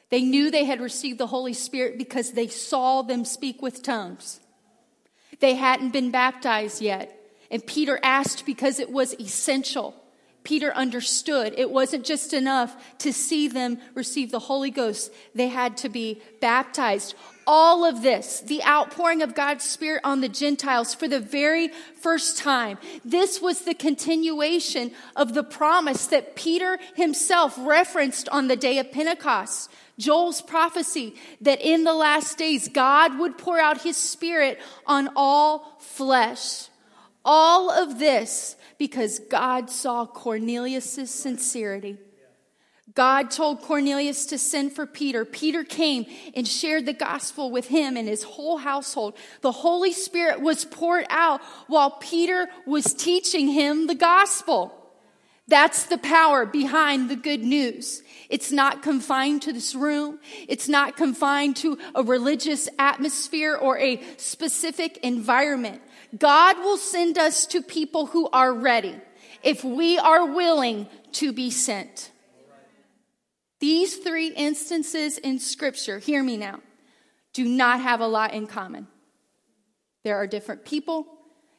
They 0.09 0.21
knew 0.21 0.49
they 0.49 0.65
had 0.65 0.81
received 0.81 1.17
the 1.17 1.27
Holy 1.27 1.53
Spirit 1.53 1.97
because 1.97 2.31
they 2.31 2.47
saw 2.47 3.01
them 3.01 3.25
speak 3.25 3.61
with 3.61 3.83
tongues. 3.83 4.39
They 5.39 5.55
hadn't 5.55 5.91
been 5.91 6.11
baptized 6.11 6.81
yet. 6.81 7.13
And 7.51 7.65
Peter 7.65 7.99
asked 8.03 8.45
because 8.45 8.79
it 8.79 8.91
was 8.91 9.13
essential. 9.19 9.95
Peter 10.47 10.73
understood 10.75 11.53
it 11.57 11.69
wasn't 11.69 12.05
just 12.05 12.33
enough 12.33 12.73
to 12.99 13.11
see 13.11 13.49
them 13.49 13.77
receive 13.95 14.31
the 14.31 14.39
Holy 14.39 14.71
Ghost, 14.71 15.11
they 15.35 15.49
had 15.49 15.75
to 15.75 15.89
be 15.89 16.21
baptized 16.39 17.15
all 17.45 17.83
of 17.83 18.01
this, 18.01 18.39
the 18.39 18.63
outpouring 18.63 19.21
of 19.21 19.35
God's 19.35 19.65
Spirit 19.65 20.01
on 20.05 20.21
the 20.21 20.29
Gentiles 20.29 20.93
for 20.93 21.09
the 21.09 21.19
very 21.19 21.69
first 22.01 22.37
time. 22.37 22.77
This 23.03 23.41
was 23.41 23.61
the 23.61 23.73
continuation 23.73 24.91
of 25.17 25.33
the 25.33 25.43
promise 25.43 26.07
that 26.07 26.35
Peter 26.37 26.79
himself 26.95 27.57
referenced 27.57 28.29
on 28.29 28.47
the 28.47 28.55
day 28.55 28.79
of 28.79 28.91
Pentecost. 28.91 29.69
Joel's 29.97 30.41
prophecy 30.41 31.15
that 31.41 31.59
in 31.59 31.83
the 31.83 31.93
last 31.93 32.37
days 32.37 32.69
God 32.69 33.19
would 33.19 33.37
pour 33.37 33.59
out 33.59 33.81
his 33.81 33.97
Spirit 33.97 34.59
on 34.85 35.09
all 35.15 35.77
flesh. 35.79 36.67
All 37.25 37.69
of 37.69 37.99
this 37.99 38.55
because 38.77 39.19
God 39.19 39.69
saw 39.69 40.05
Cornelius' 40.05 41.09
sincerity. 41.11 41.97
God 42.95 43.29
told 43.29 43.61
Cornelius 43.61 44.25
to 44.27 44.37
send 44.39 44.73
for 44.73 44.87
Peter. 44.87 45.23
Peter 45.23 45.63
came 45.63 46.05
and 46.35 46.47
shared 46.47 46.85
the 46.85 46.93
gospel 46.93 47.51
with 47.51 47.67
him 47.67 47.95
and 47.95 48.07
his 48.07 48.23
whole 48.23 48.57
household. 48.57 49.15
The 49.41 49.51
Holy 49.51 49.91
Spirit 49.91 50.41
was 50.41 50.65
poured 50.65 51.05
out 51.09 51.41
while 51.67 51.91
Peter 51.91 52.47
was 52.65 52.93
teaching 52.93 53.49
him 53.49 53.85
the 53.87 53.95
gospel. 53.95 54.73
That's 55.47 55.83
the 55.83 55.97
power 55.97 56.45
behind 56.45 57.09
the 57.09 57.15
good 57.15 57.41
news. 57.41 58.01
It's 58.29 58.51
not 58.51 58.83
confined 58.83 59.43
to 59.43 59.53
this 59.53 59.75
room. 59.75 60.19
It's 60.47 60.67
not 60.67 60.97
confined 60.97 61.55
to 61.57 61.77
a 61.95 62.03
religious 62.03 62.67
atmosphere 62.79 63.55
or 63.55 63.77
a 63.77 64.01
specific 64.17 64.97
environment. 64.97 65.81
God 66.15 66.59
will 66.59 66.77
send 66.77 67.17
us 67.17 67.45
to 67.47 67.61
people 67.61 68.07
who 68.07 68.29
are 68.29 68.53
ready 68.53 68.95
if 69.43 69.63
we 69.63 69.97
are 69.97 70.25
willing 70.25 70.87
to 71.13 71.33
be 71.33 71.49
sent. 71.49 72.11
These 73.59 73.97
three 73.97 74.29
instances 74.29 75.17
in 75.17 75.39
Scripture, 75.39 75.99
hear 75.99 76.21
me 76.23 76.37
now, 76.37 76.59
do 77.33 77.45
not 77.45 77.81
have 77.81 78.01
a 78.01 78.07
lot 78.07 78.33
in 78.33 78.47
common. 78.47 78.87
There 80.03 80.15
are 80.15 80.27
different 80.27 80.63
people, 80.63 81.07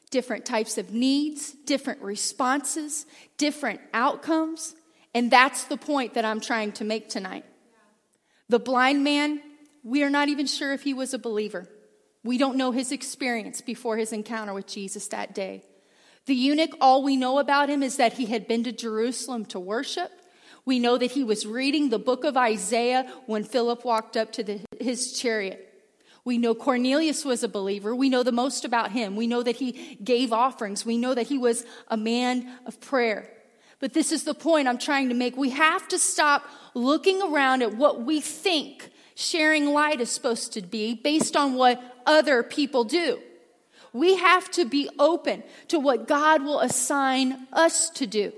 different 0.09 0.45
types 0.45 0.77
of 0.77 0.91
needs, 0.91 1.51
different 1.51 2.01
responses, 2.01 3.05
different 3.37 3.81
outcomes, 3.93 4.75
and 5.13 5.29
that's 5.29 5.65
the 5.65 5.77
point 5.77 6.13
that 6.13 6.25
I'm 6.25 6.39
trying 6.39 6.71
to 6.73 6.83
make 6.83 7.09
tonight. 7.09 7.45
The 8.47 8.59
blind 8.59 9.03
man, 9.03 9.41
we 9.83 10.03
are 10.03 10.09
not 10.09 10.29
even 10.29 10.47
sure 10.47 10.73
if 10.73 10.83
he 10.83 10.93
was 10.93 11.13
a 11.13 11.19
believer. 11.19 11.67
We 12.23 12.37
don't 12.37 12.57
know 12.57 12.71
his 12.71 12.91
experience 12.91 13.61
before 13.61 13.97
his 13.97 14.11
encounter 14.11 14.53
with 14.53 14.67
Jesus 14.67 15.07
that 15.07 15.33
day. 15.33 15.63
The 16.25 16.35
eunuch, 16.35 16.75
all 16.81 17.03
we 17.03 17.15
know 17.15 17.39
about 17.39 17.69
him 17.69 17.81
is 17.81 17.97
that 17.97 18.13
he 18.13 18.25
had 18.27 18.47
been 18.47 18.63
to 18.65 18.71
Jerusalem 18.71 19.45
to 19.45 19.59
worship. 19.59 20.11
We 20.65 20.79
know 20.79 20.97
that 20.97 21.11
he 21.11 21.23
was 21.23 21.47
reading 21.47 21.89
the 21.89 21.97
book 21.99 22.23
of 22.23 22.37
Isaiah 22.37 23.11
when 23.25 23.43
Philip 23.43 23.85
walked 23.85 24.17
up 24.17 24.31
to 24.33 24.43
the, 24.43 24.59
his 24.79 25.19
chariot. 25.19 25.65
We 26.25 26.37
know 26.37 26.53
Cornelius 26.53 27.23
was 27.23 27.43
a 27.43 27.47
believer. 27.47 27.95
We 27.95 28.09
know 28.09 28.23
the 28.23 28.31
most 28.31 28.65
about 28.65 28.91
him. 28.91 29.15
We 29.15 29.25
know 29.25 29.41
that 29.41 29.55
he 29.55 29.97
gave 30.03 30.33
offerings. 30.33 30.85
We 30.85 30.97
know 30.97 31.15
that 31.15 31.27
he 31.27 31.37
was 31.37 31.65
a 31.87 31.97
man 31.97 32.51
of 32.65 32.79
prayer. 32.81 33.31
But 33.79 33.93
this 33.93 34.11
is 34.11 34.25
the 34.25 34.33
point 34.33 34.67
I'm 34.67 34.77
trying 34.77 35.09
to 35.09 35.15
make. 35.15 35.37
We 35.37 35.51
have 35.51 35.87
to 35.87 35.97
stop 35.97 36.45
looking 36.75 37.21
around 37.21 37.63
at 37.63 37.75
what 37.75 38.03
we 38.03 38.19
think 38.19 38.91
sharing 39.15 39.73
light 39.73 40.01
is 40.01 40.09
supposed 40.09 40.53
to 40.53 40.61
be 40.61 40.93
based 40.93 41.35
on 41.35 41.55
what 41.55 41.81
other 42.05 42.43
people 42.43 42.83
do. 42.83 43.19
We 43.93 44.17
have 44.17 44.49
to 44.51 44.65
be 44.65 44.89
open 44.99 45.43
to 45.69 45.79
what 45.79 46.07
God 46.07 46.43
will 46.43 46.59
assign 46.59 47.47
us 47.51 47.89
to 47.91 48.05
do. 48.05 48.33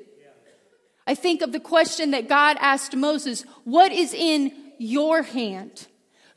I 1.06 1.16
think 1.16 1.42
of 1.42 1.52
the 1.52 1.60
question 1.60 2.12
that 2.12 2.30
God 2.30 2.58
asked 2.60 2.96
Moses 2.96 3.44
What 3.64 3.92
is 3.92 4.14
in 4.14 4.54
your 4.78 5.24
hand? 5.24 5.88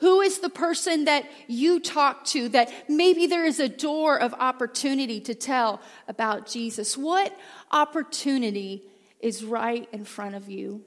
Who 0.00 0.20
is 0.20 0.40
the 0.40 0.50
person 0.50 1.04
that 1.04 1.24
you 1.46 1.80
talk 1.80 2.24
to 2.26 2.48
that 2.50 2.72
maybe 2.88 3.26
there 3.26 3.46
is 3.46 3.60
a 3.60 3.68
door 3.68 4.20
of 4.20 4.34
opportunity 4.34 5.20
to 5.22 5.34
tell 5.34 5.80
about 6.08 6.46
Jesus? 6.46 6.96
What 6.96 7.34
opportunity 7.70 8.82
is 9.20 9.44
right 9.44 9.88
in 9.92 10.04
front 10.04 10.34
of 10.34 10.50
you? 10.50 10.82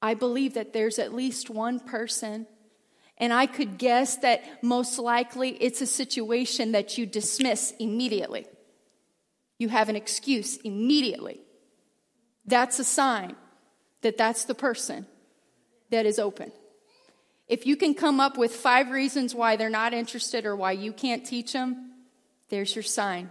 I 0.00 0.14
believe 0.14 0.54
that 0.54 0.72
there's 0.72 0.98
at 0.98 1.14
least 1.14 1.50
one 1.50 1.80
person, 1.80 2.46
and 3.18 3.32
I 3.32 3.46
could 3.46 3.78
guess 3.78 4.16
that 4.18 4.62
most 4.62 4.98
likely 4.98 5.50
it's 5.50 5.80
a 5.80 5.86
situation 5.86 6.72
that 6.72 6.96
you 6.96 7.04
dismiss 7.04 7.74
immediately. 7.78 8.46
You 9.58 9.68
have 9.68 9.88
an 9.88 9.96
excuse 9.96 10.56
immediately. 10.58 11.40
That's 12.46 12.78
a 12.78 12.84
sign 12.84 13.34
that 14.02 14.16
that's 14.16 14.44
the 14.44 14.54
person 14.54 15.06
that 15.90 16.06
is 16.06 16.18
open. 16.18 16.52
If 17.48 17.66
you 17.66 17.76
can 17.76 17.94
come 17.94 18.20
up 18.20 18.38
with 18.38 18.54
five 18.54 18.90
reasons 18.90 19.34
why 19.34 19.56
they're 19.56 19.70
not 19.70 19.94
interested 19.94 20.46
or 20.46 20.54
why 20.54 20.72
you 20.72 20.92
can't 20.92 21.24
teach 21.24 21.52
them, 21.52 21.92
there's 22.50 22.74
your 22.74 22.82
sign. 22.82 23.30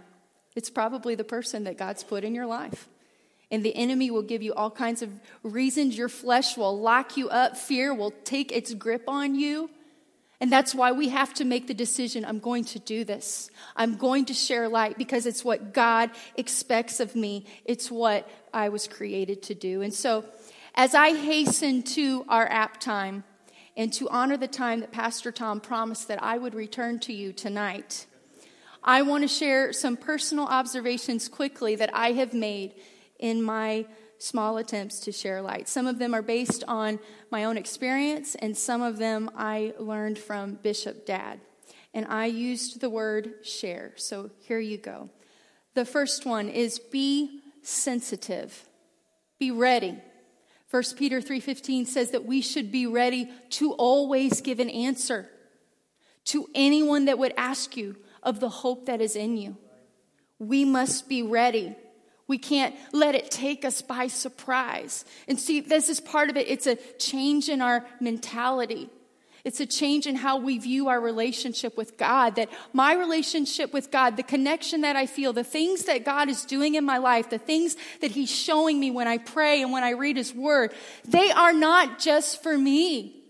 It's 0.54 0.70
probably 0.70 1.14
the 1.14 1.24
person 1.24 1.64
that 1.64 1.78
God's 1.78 2.02
put 2.04 2.24
in 2.24 2.34
your 2.34 2.46
life. 2.46 2.88
And 3.50 3.64
the 3.64 3.74
enemy 3.74 4.10
will 4.10 4.22
give 4.22 4.42
you 4.42 4.52
all 4.52 4.70
kinds 4.70 5.00
of 5.02 5.10
reasons. 5.42 5.96
Your 5.96 6.08
flesh 6.08 6.56
will 6.56 6.78
lock 6.78 7.16
you 7.16 7.30
up. 7.30 7.56
Fear 7.56 7.94
will 7.94 8.12
take 8.24 8.52
its 8.52 8.74
grip 8.74 9.04
on 9.08 9.34
you. 9.34 9.70
And 10.40 10.52
that's 10.52 10.74
why 10.74 10.92
we 10.92 11.08
have 11.08 11.34
to 11.34 11.44
make 11.44 11.66
the 11.66 11.74
decision 11.74 12.24
I'm 12.24 12.38
going 12.38 12.64
to 12.66 12.78
do 12.78 13.04
this. 13.04 13.50
I'm 13.74 13.96
going 13.96 14.24
to 14.26 14.34
share 14.34 14.68
light 14.68 14.96
because 14.96 15.26
it's 15.26 15.44
what 15.44 15.74
God 15.74 16.10
expects 16.36 17.00
of 17.00 17.16
me. 17.16 17.44
It's 17.64 17.90
what 17.90 18.28
I 18.54 18.68
was 18.68 18.86
created 18.86 19.42
to 19.44 19.54
do. 19.54 19.82
And 19.82 19.92
so, 19.92 20.24
as 20.76 20.94
I 20.94 21.12
hasten 21.12 21.82
to 21.82 22.24
our 22.28 22.48
app 22.48 22.78
time 22.78 23.24
and 23.76 23.92
to 23.94 24.08
honor 24.10 24.36
the 24.36 24.46
time 24.46 24.78
that 24.80 24.92
Pastor 24.92 25.32
Tom 25.32 25.60
promised 25.60 26.06
that 26.06 26.22
I 26.22 26.38
would 26.38 26.54
return 26.54 27.00
to 27.00 27.12
you 27.12 27.32
tonight, 27.32 28.06
I 28.84 29.02
want 29.02 29.22
to 29.22 29.28
share 29.28 29.72
some 29.72 29.96
personal 29.96 30.46
observations 30.46 31.28
quickly 31.28 31.74
that 31.74 31.90
I 31.92 32.12
have 32.12 32.32
made 32.32 32.74
in 33.18 33.42
my 33.42 33.86
small 34.18 34.58
attempts 34.58 35.00
to 35.00 35.12
share 35.12 35.40
light. 35.40 35.68
Some 35.68 35.86
of 35.86 35.98
them 35.98 36.14
are 36.14 36.22
based 36.22 36.64
on 36.66 36.98
my 37.30 37.44
own 37.44 37.56
experience, 37.56 38.34
and 38.34 38.56
some 38.56 38.82
of 38.82 38.98
them 38.98 39.30
I 39.36 39.74
learned 39.78 40.18
from 40.18 40.54
Bishop 40.54 41.06
Dad. 41.06 41.40
And 41.94 42.06
I 42.06 42.26
used 42.26 42.80
the 42.80 42.90
word 42.90 43.44
share. 43.44 43.92
So 43.96 44.30
here 44.40 44.58
you 44.60 44.76
go. 44.76 45.10
The 45.74 45.84
first 45.84 46.26
one 46.26 46.48
is 46.48 46.78
be 46.78 47.40
sensitive. 47.62 48.68
Be 49.38 49.50
ready. 49.50 49.98
1 50.70 50.96
Peter 50.96 51.20
3:15 51.20 51.86
says 51.86 52.10
that 52.10 52.26
we 52.26 52.40
should 52.40 52.70
be 52.70 52.86
ready 52.86 53.30
to 53.50 53.72
always 53.72 54.40
give 54.40 54.60
an 54.60 54.68
answer 54.68 55.30
to 56.24 56.48
anyone 56.54 57.06
that 57.06 57.18
would 57.18 57.32
ask 57.36 57.76
you 57.76 57.96
of 58.22 58.40
the 58.40 58.48
hope 58.48 58.86
that 58.86 59.00
is 59.00 59.16
in 59.16 59.36
you. 59.36 59.56
We 60.38 60.64
must 60.64 61.08
be 61.08 61.22
ready. 61.22 61.74
We 62.28 62.38
can't 62.38 62.76
let 62.92 63.14
it 63.14 63.30
take 63.30 63.64
us 63.64 63.80
by 63.82 64.06
surprise. 64.06 65.06
And 65.26 65.40
see, 65.40 65.60
this 65.60 65.88
is 65.88 65.98
part 65.98 66.28
of 66.28 66.36
it. 66.36 66.46
It's 66.46 66.66
a 66.66 66.76
change 66.98 67.48
in 67.48 67.62
our 67.62 67.86
mentality. 68.00 68.90
It's 69.44 69.60
a 69.60 69.66
change 69.66 70.06
in 70.06 70.14
how 70.14 70.36
we 70.36 70.58
view 70.58 70.88
our 70.88 71.00
relationship 71.00 71.74
with 71.78 71.96
God. 71.96 72.34
That 72.36 72.50
my 72.74 72.92
relationship 72.92 73.72
with 73.72 73.90
God, 73.90 74.18
the 74.18 74.22
connection 74.22 74.82
that 74.82 74.94
I 74.94 75.06
feel, 75.06 75.32
the 75.32 75.42
things 75.42 75.84
that 75.84 76.04
God 76.04 76.28
is 76.28 76.44
doing 76.44 76.74
in 76.74 76.84
my 76.84 76.98
life, 76.98 77.30
the 77.30 77.38
things 77.38 77.76
that 78.02 78.10
He's 78.10 78.30
showing 78.30 78.78
me 78.78 78.90
when 78.90 79.08
I 79.08 79.16
pray 79.16 79.62
and 79.62 79.72
when 79.72 79.82
I 79.82 79.90
read 79.90 80.18
His 80.18 80.34
Word, 80.34 80.74
they 81.06 81.30
are 81.30 81.54
not 81.54 81.98
just 81.98 82.42
for 82.42 82.58
me. 82.58 83.22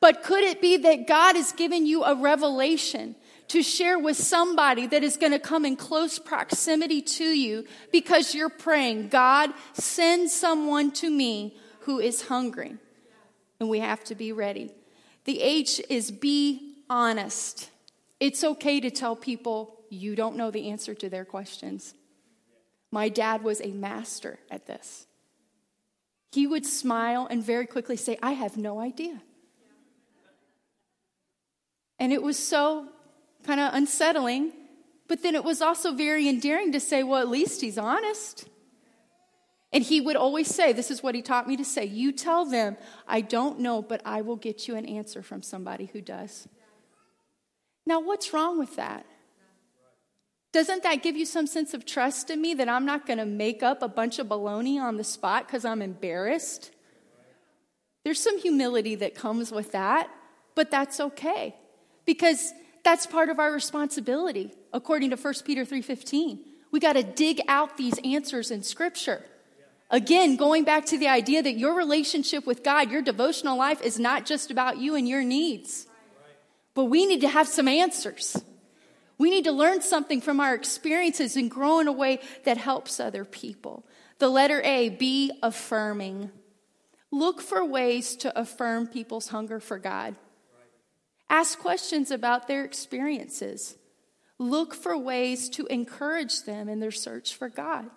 But 0.00 0.22
could 0.22 0.44
it 0.44 0.60
be 0.60 0.76
that 0.76 1.06
God 1.06 1.34
has 1.34 1.52
given 1.52 1.86
you 1.86 2.04
a 2.04 2.14
revelation 2.14 3.16
to 3.48 3.62
share 3.62 3.98
with 3.98 4.16
somebody 4.16 4.86
that 4.86 5.02
is 5.02 5.16
going 5.16 5.32
to 5.32 5.38
come 5.38 5.64
in 5.64 5.76
close 5.76 6.18
proximity 6.18 7.00
to 7.00 7.24
you 7.24 7.64
because 7.90 8.34
you're 8.34 8.48
praying, 8.48 9.08
God, 9.08 9.50
send 9.72 10.30
someone 10.30 10.90
to 10.92 11.10
me 11.10 11.56
who 11.80 11.98
is 11.98 12.22
hungry. 12.22 12.76
And 13.58 13.68
we 13.68 13.80
have 13.80 14.04
to 14.04 14.14
be 14.14 14.32
ready. 14.32 14.70
The 15.24 15.40
H 15.40 15.80
is 15.88 16.10
be 16.10 16.76
honest. 16.88 17.70
It's 18.20 18.44
okay 18.44 18.80
to 18.80 18.90
tell 18.90 19.16
people 19.16 19.80
you 19.90 20.14
don't 20.14 20.36
know 20.36 20.50
the 20.50 20.70
answer 20.70 20.94
to 20.94 21.08
their 21.08 21.24
questions. 21.24 21.94
My 22.90 23.08
dad 23.08 23.42
was 23.42 23.60
a 23.60 23.68
master 23.68 24.38
at 24.50 24.66
this. 24.66 25.06
He 26.32 26.46
would 26.46 26.66
smile 26.66 27.26
and 27.30 27.42
very 27.42 27.66
quickly 27.66 27.96
say, 27.96 28.18
I 28.22 28.32
have 28.32 28.56
no 28.56 28.80
idea. 28.80 29.22
And 31.98 32.12
it 32.12 32.22
was 32.22 32.38
so 32.38 32.88
kind 33.48 33.60
of 33.60 33.72
unsettling, 33.72 34.52
but 35.08 35.22
then 35.22 35.34
it 35.34 35.42
was 35.42 35.62
also 35.62 35.92
very 35.94 36.28
endearing 36.28 36.70
to 36.70 36.78
say, 36.78 37.02
well, 37.02 37.22
at 37.22 37.30
least 37.30 37.62
he's 37.62 37.78
honest. 37.78 38.46
And 39.72 39.82
he 39.82 40.02
would 40.02 40.16
always 40.16 40.48
say, 40.48 40.72
This 40.72 40.90
is 40.90 41.02
what 41.02 41.14
he 41.14 41.22
taught 41.22 41.48
me 41.48 41.56
to 41.56 41.64
say 41.64 41.84
you 41.86 42.12
tell 42.12 42.44
them, 42.44 42.76
I 43.06 43.22
don't 43.22 43.60
know, 43.60 43.80
but 43.82 44.02
I 44.04 44.20
will 44.20 44.36
get 44.36 44.68
you 44.68 44.76
an 44.76 44.84
answer 44.86 45.22
from 45.22 45.42
somebody 45.42 45.86
who 45.92 46.00
does. 46.00 46.46
Now, 47.86 48.00
what's 48.00 48.32
wrong 48.34 48.58
with 48.58 48.76
that? 48.76 49.06
Doesn't 50.52 50.82
that 50.82 51.02
give 51.02 51.16
you 51.16 51.26
some 51.26 51.46
sense 51.46 51.72
of 51.74 51.84
trust 51.84 52.30
in 52.30 52.40
me 52.40 52.54
that 52.54 52.68
I'm 52.68 52.86
not 52.86 53.06
going 53.06 53.18
to 53.18 53.26
make 53.26 53.62
up 53.62 53.82
a 53.82 53.88
bunch 53.88 54.18
of 54.18 54.26
baloney 54.26 54.78
on 54.80 54.96
the 54.96 55.04
spot 55.04 55.46
because 55.46 55.64
I'm 55.64 55.82
embarrassed? 55.82 56.70
There's 58.04 58.20
some 58.20 58.38
humility 58.38 58.94
that 58.96 59.14
comes 59.14 59.52
with 59.52 59.72
that, 59.72 60.10
but 60.54 60.70
that's 60.70 61.00
okay 61.00 61.56
because 62.06 62.52
that's 62.88 63.04
part 63.04 63.28
of 63.28 63.38
our 63.38 63.52
responsibility 63.52 64.50
according 64.72 65.10
to 65.10 65.16
1 65.16 65.44
Peter 65.44 65.66
3:15. 65.66 66.38
We 66.70 66.80
got 66.80 66.94
to 66.94 67.02
dig 67.02 67.38
out 67.46 67.76
these 67.76 67.98
answers 68.02 68.50
in 68.50 68.62
scripture. 68.62 69.26
Again, 69.90 70.36
going 70.36 70.64
back 70.64 70.86
to 70.86 70.96
the 70.96 71.08
idea 71.08 71.42
that 71.42 71.58
your 71.58 71.74
relationship 71.74 72.46
with 72.46 72.62
God, 72.62 72.90
your 72.90 73.02
devotional 73.02 73.58
life 73.58 73.82
is 73.82 73.98
not 73.98 74.24
just 74.24 74.50
about 74.50 74.78
you 74.78 74.94
and 74.94 75.06
your 75.06 75.22
needs. 75.22 75.86
But 76.72 76.84
we 76.84 77.04
need 77.04 77.20
to 77.20 77.28
have 77.28 77.46
some 77.46 77.68
answers. 77.68 78.42
We 79.18 79.28
need 79.28 79.44
to 79.44 79.52
learn 79.52 79.82
something 79.82 80.22
from 80.22 80.40
our 80.40 80.54
experiences 80.54 81.36
and 81.36 81.50
grow 81.50 81.80
in 81.80 81.88
a 81.88 81.92
way 81.92 82.20
that 82.44 82.56
helps 82.56 83.00
other 83.00 83.26
people. 83.26 83.84
The 84.18 84.30
letter 84.30 84.62
A, 84.62 84.88
be 84.88 85.30
affirming. 85.42 86.30
Look 87.10 87.42
for 87.42 87.62
ways 87.66 88.16
to 88.16 88.38
affirm 88.38 88.86
people's 88.86 89.28
hunger 89.28 89.60
for 89.60 89.78
God. 89.78 90.16
Ask 91.30 91.58
questions 91.58 92.10
about 92.10 92.48
their 92.48 92.64
experiences. 92.64 93.76
Look 94.38 94.74
for 94.74 94.96
ways 94.96 95.48
to 95.50 95.66
encourage 95.66 96.42
them 96.44 96.68
in 96.68 96.80
their 96.80 96.90
search 96.90 97.34
for 97.34 97.48
God. 97.48 97.90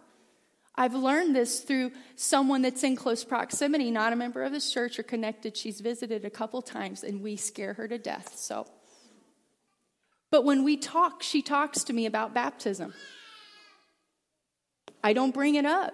I've 0.76 0.96
learned 0.96 1.36
this 1.36 1.62
through 1.62 1.92
someone 2.16 2.62
that's 2.62 2.84
in 2.84 2.96
close 2.96 3.24
proximity, 3.24 3.92
not 3.92 4.14
a 4.14 4.16
member 4.16 4.44
of 4.44 4.52
this 4.52 4.72
church 4.72 4.98
or 4.98 5.04
connected. 5.04 5.56
She's 5.56 5.82
visited 5.82 6.26
a 6.26 6.30
couple 6.30 6.62
times 6.62 7.04
and 7.04 7.22
we 7.22 7.36
scare 7.36 7.74
her 7.74 7.88
to 7.88 7.98
death. 7.98 8.38
So, 8.38 8.68
but 10.30 10.46
when 10.46 10.64
we 10.64 10.78
talk, 10.78 11.24
she 11.24 11.42
talks 11.42 11.84
to 11.86 11.94
me 11.94 12.06
about 12.06 12.34
baptism. 12.34 12.94
I 15.04 15.14
don't 15.14 15.34
bring 15.34 15.56
it 15.56 15.66
up, 15.66 15.94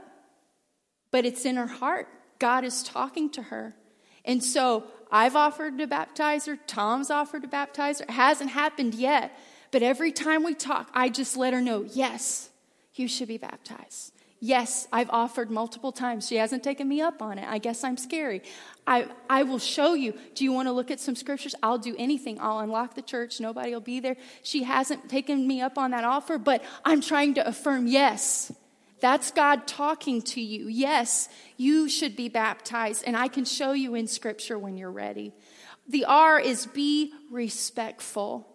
but 1.12 1.26
it's 1.26 1.46
in 1.46 1.56
her 1.56 1.68
heart. 1.68 2.08
God 2.40 2.64
is 2.64 2.84
talking 2.84 3.30
to 3.32 3.42
her. 3.42 3.76
And 4.24 4.44
so 4.44 4.84
I've 5.12 5.36
offered 5.36 5.78
to 5.78 5.88
baptize 5.88 6.46
her, 6.46 6.58
Tom's 6.68 7.10
offered 7.10 7.44
to 7.44 7.48
baptize 7.48 8.00
her. 8.00 8.06
It 8.06 8.12
hasn't 8.12 8.52
happened 8.52 8.94
yet, 8.94 9.38
but 9.72 9.84
every 9.84 10.12
time 10.12 10.44
we 10.44 10.54
talk, 10.54 10.90
I 10.94 11.10
just 11.10 11.38
let 11.38 11.54
her 11.54 11.62
know, 11.62 11.86
yes, 11.92 12.50
you 12.96 13.08
should 13.08 13.28
be 13.28 13.38
baptized. 13.38 14.14
Yes, 14.40 14.88
I've 14.92 15.10
offered 15.10 15.50
multiple 15.50 15.92
times. 15.92 16.28
She 16.28 16.36
hasn't 16.36 16.64
taken 16.64 16.88
me 16.88 17.02
up 17.02 17.24
on 17.24 17.40
it. 17.40 17.48
I 17.48 17.58
guess 17.58 17.84
I'm 17.84 17.98
scary. 17.98 18.44
I, 18.86 19.08
I 19.28 19.42
will 19.42 19.58
show 19.58 19.96
you. 19.96 20.14
Do 20.36 20.44
you 20.44 20.52
want 20.52 20.68
to 20.68 20.72
look 20.72 20.92
at 20.92 21.00
some 21.00 21.16
scriptures? 21.16 21.56
I'll 21.64 21.80
do 21.80 21.96
anything. 21.98 22.40
I'll 22.40 22.60
unlock 22.60 22.94
the 22.94 23.02
church. 23.02 23.40
Nobody 23.40 23.72
will 23.72 23.82
be 23.82 24.00
there. 24.00 24.16
She 24.44 24.62
hasn't 24.62 25.10
taken 25.10 25.48
me 25.48 25.60
up 25.60 25.80
on 25.80 25.90
that 25.92 26.04
offer, 26.04 26.38
but 26.38 26.64
I'm 26.86 27.02
trying 27.02 27.34
to 27.36 27.48
affirm 27.48 27.88
yes. 27.88 28.52
That's 29.00 29.32
God 29.32 29.68
talking 29.68 30.22
to 30.24 30.42
you. 30.42 30.68
Yes, 30.68 31.30
you 31.56 31.88
should 31.88 32.16
be 32.16 32.30
baptized, 32.30 33.04
and 33.06 33.16
I 33.16 33.28
can 33.28 33.46
show 33.46 33.72
you 33.72 33.96
in 33.96 34.08
scripture 34.08 34.58
when 34.58 34.78
you're 34.78 34.92
ready. 34.92 35.34
The 35.88 36.06
R 36.06 36.40
is 36.40 36.66
be 36.66 37.14
respectful 37.32 38.48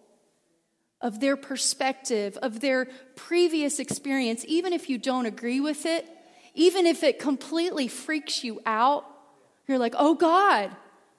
of 1.01 1.19
their 1.19 1.35
perspective, 1.35 2.37
of 2.37 2.61
their 2.61 2.87
previous 3.15 3.79
experience, 3.79 4.45
even 4.47 4.73
if 4.73 4.89
you 4.89 4.97
don't 4.97 5.25
agree 5.25 5.59
with 5.59 5.85
it, 5.85 6.07
even 6.53 6.85
if 6.85 7.03
it 7.03 7.19
completely 7.19 7.87
freaks 7.87 8.43
you 8.43 8.61
out. 8.65 9.05
You're 9.67 9.79
like, 9.79 9.95
oh 9.97 10.15
God, 10.15 10.71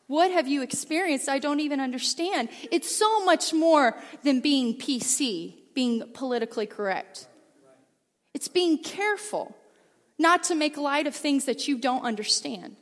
what 0.07 0.31
have 0.31 0.49
you 0.49 0.63
experienced? 0.63 1.29
I 1.29 1.39
don't 1.39 1.61
even 1.61 1.81
understand. 1.81 2.49
It's 2.71 2.95
so 2.95 3.25
much 3.25 3.53
more 3.53 3.98
than 4.23 4.40
being 4.40 4.79
PC, 4.79 5.55
being 5.75 6.03
politically 6.13 6.67
correct. 6.67 7.27
It's 8.35 8.49
being 8.49 8.83
careful 8.83 9.57
not 10.19 10.43
to 10.45 10.55
make 10.55 10.77
light 10.77 11.07
of 11.07 11.15
things 11.15 11.45
that 11.47 11.67
you 11.67 11.79
don't 11.79 12.03
understand 12.03 12.77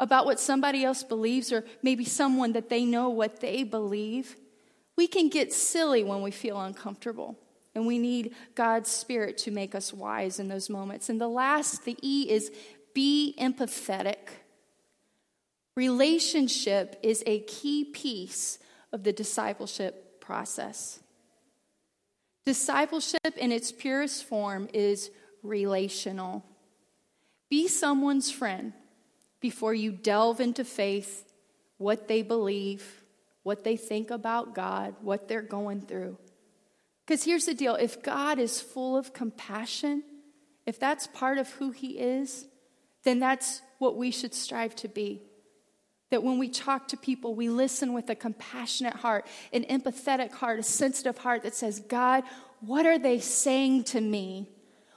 about 0.00 0.26
what 0.26 0.40
somebody 0.40 0.84
else 0.84 1.02
believes 1.02 1.52
or 1.52 1.64
maybe 1.82 2.04
someone 2.04 2.52
that 2.52 2.68
they 2.68 2.84
know 2.84 3.08
what 3.08 3.40
they 3.40 3.62
believe. 3.62 4.36
We 4.96 5.06
can 5.06 5.28
get 5.28 5.52
silly 5.52 6.04
when 6.04 6.22
we 6.22 6.30
feel 6.30 6.60
uncomfortable. 6.60 7.38
And 7.74 7.86
we 7.86 7.98
need 7.98 8.34
God's 8.54 8.88
Spirit 8.88 9.36
to 9.38 9.50
make 9.50 9.74
us 9.74 9.92
wise 9.92 10.38
in 10.38 10.48
those 10.48 10.70
moments. 10.70 11.08
And 11.08 11.20
the 11.20 11.28
last, 11.28 11.84
the 11.84 11.96
E, 12.02 12.30
is 12.30 12.52
be 12.94 13.34
empathetic. 13.40 14.28
Relationship 15.76 16.98
is 17.02 17.24
a 17.26 17.40
key 17.40 17.84
piece 17.84 18.60
of 18.92 19.02
the 19.02 19.12
discipleship 19.12 20.20
process. 20.20 21.00
Discipleship 22.46 23.36
in 23.36 23.52
its 23.52 23.72
purest 23.72 24.24
form 24.24 24.68
is 24.74 25.10
relational. 25.42 26.44
Be 27.48 27.68
someone's 27.68 28.30
friend 28.30 28.72
before 29.40 29.74
you 29.74 29.92
delve 29.92 30.40
into 30.40 30.64
faith, 30.64 31.32
what 31.78 32.08
they 32.08 32.22
believe, 32.22 33.02
what 33.42 33.64
they 33.64 33.76
think 33.76 34.10
about 34.10 34.54
God, 34.54 34.94
what 35.00 35.28
they're 35.28 35.42
going 35.42 35.82
through. 35.82 36.18
Because 37.06 37.24
here's 37.24 37.46
the 37.46 37.54
deal 37.54 37.74
if 37.76 38.02
God 38.02 38.38
is 38.38 38.60
full 38.60 38.96
of 38.96 39.12
compassion, 39.12 40.02
if 40.66 40.78
that's 40.78 41.06
part 41.06 41.38
of 41.38 41.50
who 41.50 41.70
He 41.70 41.98
is, 41.98 42.46
then 43.04 43.20
that's 43.20 43.60
what 43.78 43.96
we 43.96 44.10
should 44.10 44.34
strive 44.34 44.74
to 44.76 44.88
be. 44.88 45.22
That 46.14 46.22
when 46.22 46.38
we 46.38 46.48
talk 46.48 46.86
to 46.88 46.96
people, 46.96 47.34
we 47.34 47.48
listen 47.48 47.92
with 47.92 48.08
a 48.08 48.14
compassionate 48.14 48.94
heart, 48.94 49.26
an 49.52 49.64
empathetic 49.64 50.30
heart, 50.30 50.60
a 50.60 50.62
sensitive 50.62 51.18
heart 51.18 51.42
that 51.42 51.56
says, 51.56 51.80
God, 51.80 52.22
what 52.60 52.86
are 52.86 53.00
they 53.00 53.18
saying 53.18 53.82
to 53.84 54.00
me? 54.00 54.48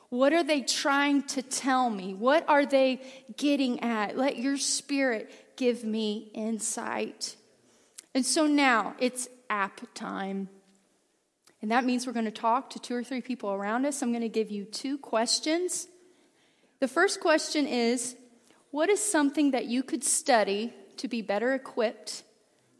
What 0.09 0.31
are 0.31 0.43
they 0.43 0.61
trying 0.61 1.23
to 1.23 1.41
tell 1.41 1.89
me? 1.89 2.13
What 2.13 2.47
are 2.47 2.67
they 2.67 3.01
getting 3.35 3.79
at? 3.79 4.15
Let 4.15 4.37
your 4.37 4.57
spirit 4.57 5.55
give 5.57 5.83
me 5.83 6.29
insight. 6.35 7.35
And 8.13 8.23
so 8.23 8.45
now 8.45 8.93
it's 8.99 9.27
app 9.49 9.81
time. 9.95 10.49
And 11.63 11.71
that 11.71 11.83
means 11.83 12.05
we're 12.05 12.13
going 12.13 12.25
to 12.25 12.31
talk 12.31 12.69
to 12.69 12.79
two 12.79 12.93
or 12.93 13.03
three 13.03 13.21
people 13.21 13.51
around 13.51 13.87
us. 13.87 14.03
I'm 14.03 14.11
going 14.11 14.21
to 14.21 14.29
give 14.29 14.51
you 14.51 14.65
two 14.65 14.99
questions. 14.99 15.87
The 16.79 16.87
first 16.87 17.21
question 17.21 17.65
is 17.65 18.15
What 18.69 18.89
is 18.89 19.03
something 19.03 19.49
that 19.49 19.65
you 19.65 19.81
could 19.81 20.03
study 20.03 20.75
to 20.99 21.07
be 21.07 21.21
better 21.21 21.53
equipped 21.53 22.23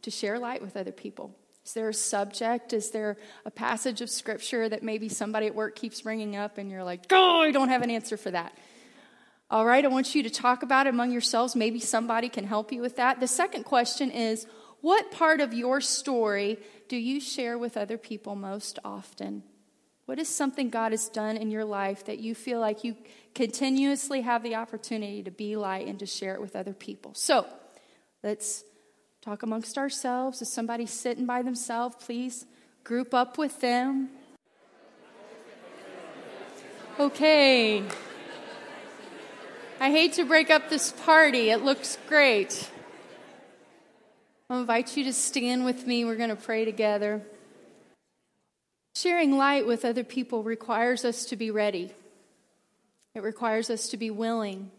to 0.02 0.10
share 0.10 0.38
light 0.38 0.62
with 0.62 0.76
other 0.76 0.92
people? 0.92 1.34
Is 1.64 1.74
there 1.74 1.88
a 1.90 1.94
subject? 1.94 2.72
Is 2.72 2.90
there 2.90 3.18
a 3.44 3.50
passage 3.50 4.00
of 4.00 4.08
scripture 4.08 4.68
that 4.68 4.82
maybe 4.82 5.08
somebody 5.08 5.46
at 5.46 5.54
work 5.54 5.76
keeps 5.76 6.00
bringing 6.00 6.34
up 6.34 6.56
and 6.56 6.70
you're 6.70 6.84
like, 6.84 7.04
oh, 7.10 7.42
I 7.42 7.50
don't 7.50 7.68
have 7.68 7.82
an 7.82 7.90
answer 7.90 8.16
for 8.16 8.30
that? 8.30 8.56
All 9.50 9.64
right, 9.64 9.84
I 9.84 9.88
want 9.88 10.14
you 10.14 10.22
to 10.22 10.30
talk 10.30 10.62
about 10.62 10.86
it 10.86 10.90
among 10.90 11.10
yourselves. 11.10 11.56
Maybe 11.56 11.80
somebody 11.80 12.28
can 12.28 12.44
help 12.44 12.72
you 12.72 12.80
with 12.80 12.96
that. 12.96 13.20
The 13.20 13.28
second 13.28 13.64
question 13.64 14.10
is 14.10 14.46
what 14.80 15.10
part 15.10 15.40
of 15.40 15.52
your 15.52 15.80
story 15.80 16.58
do 16.88 16.96
you 16.96 17.20
share 17.20 17.58
with 17.58 17.76
other 17.76 17.98
people 17.98 18.34
most 18.34 18.78
often? 18.84 19.42
What 20.06 20.18
is 20.18 20.28
something 20.28 20.70
God 20.70 20.92
has 20.92 21.10
done 21.10 21.36
in 21.36 21.50
your 21.50 21.66
life 21.66 22.06
that 22.06 22.18
you 22.18 22.34
feel 22.34 22.60
like 22.60 22.82
you 22.82 22.96
continuously 23.34 24.22
have 24.22 24.42
the 24.42 24.54
opportunity 24.54 25.22
to 25.22 25.30
be 25.30 25.56
light 25.56 25.86
and 25.86 25.98
to 25.98 26.06
share 26.06 26.34
it 26.34 26.40
with 26.40 26.56
other 26.56 26.72
people? 26.72 27.12
So 27.14 27.46
let's 28.28 28.62
talk 29.22 29.42
amongst 29.42 29.78
ourselves. 29.78 30.42
Is 30.42 30.52
somebody 30.52 30.84
sitting 30.84 31.24
by 31.24 31.40
themselves? 31.40 31.96
Please 31.98 32.44
group 32.84 33.14
up 33.14 33.38
with 33.38 33.58
them. 33.62 34.10
Okay. 37.00 37.82
I 39.80 39.90
hate 39.90 40.12
to 40.14 40.26
break 40.26 40.50
up 40.50 40.68
this 40.68 40.92
party, 40.92 41.48
it 41.48 41.64
looks 41.64 41.96
great. 42.06 42.70
I'll 44.50 44.60
invite 44.60 44.94
you 44.94 45.04
to 45.04 45.12
stand 45.14 45.64
with 45.64 45.86
me. 45.86 46.04
We're 46.04 46.16
going 46.16 46.28
to 46.28 46.36
pray 46.36 46.66
together. 46.66 47.22
Sharing 48.94 49.38
light 49.38 49.66
with 49.66 49.86
other 49.86 50.04
people 50.04 50.42
requires 50.42 51.02
us 51.06 51.24
to 51.26 51.36
be 51.36 51.50
ready. 51.50 51.92
It 53.14 53.22
requires 53.22 53.70
us 53.70 53.88
to 53.88 53.96
be 53.96 54.10
willing 54.10 54.70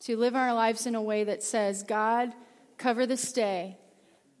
to 0.00 0.16
live 0.16 0.34
our 0.34 0.52
lives 0.52 0.84
in 0.84 0.96
a 0.96 1.02
way 1.02 1.22
that 1.24 1.44
says, 1.44 1.84
God, 1.84 2.32
cover 2.78 3.06
this 3.06 3.32
day 3.32 3.76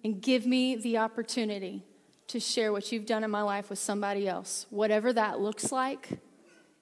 and 0.04 0.22
give 0.22 0.46
me 0.46 0.76
the 0.76 0.98
opportunity 0.98 1.84
to 2.28 2.38
share 2.38 2.72
what 2.72 2.92
you've 2.92 3.06
done 3.06 3.24
in 3.24 3.30
my 3.30 3.42
life 3.42 3.70
with 3.70 3.78
somebody 3.78 4.28
else. 4.28 4.66
Whatever 4.70 5.12
that 5.12 5.40
looks 5.40 5.72
like, 5.72 6.08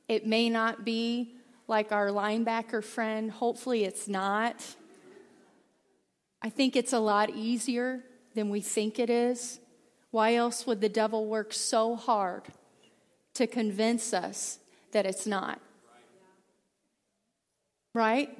it 0.09 0.27
may 0.27 0.51
not 0.51 0.85
be 0.85 1.35
like 1.69 1.93
our 1.93 2.09
linebacker 2.09 2.85
friend. 2.85 3.31
Hopefully, 3.31 3.85
it's 3.85 4.07
not. 4.07 4.77
I 6.43 6.51
think 6.51 6.77
it's 6.77 6.93
a 6.93 6.99
lot 6.99 7.31
easier 7.31 8.05
than 8.35 8.51
we 8.51 8.61
think 8.61 8.99
it 8.99 9.11
is. 9.11 9.59
Why 10.11 10.35
else 10.35 10.67
would 10.67 10.81
the 10.81 10.89
devil 10.89 11.27
work 11.27 11.53
so 11.53 11.97
hard 11.97 12.43
to 13.35 13.47
convince 13.47 14.13
us 14.13 14.59
that 14.93 15.07
it's 15.07 15.27
not? 15.27 15.61
Right? 17.95 18.37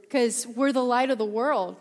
Because 0.00 0.46
we're 0.46 0.72
the 0.72 0.84
light 0.84 1.10
of 1.10 1.18
the 1.18 1.24
world. 1.24 1.76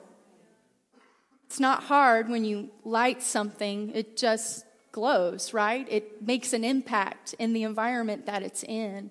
It's 1.49 1.59
not 1.59 1.85
hard 1.85 2.29
when 2.29 2.45
you 2.45 2.69
light 2.83 3.23
something, 3.23 3.91
it 3.95 4.15
just 4.15 4.65
glows, 4.91 5.51
right? 5.51 5.87
It 5.89 6.21
makes 6.21 6.53
an 6.53 6.63
impact 6.63 7.33
in 7.39 7.53
the 7.53 7.63
environment 7.63 8.27
that 8.27 8.43
it's 8.43 8.61
in. 8.61 9.09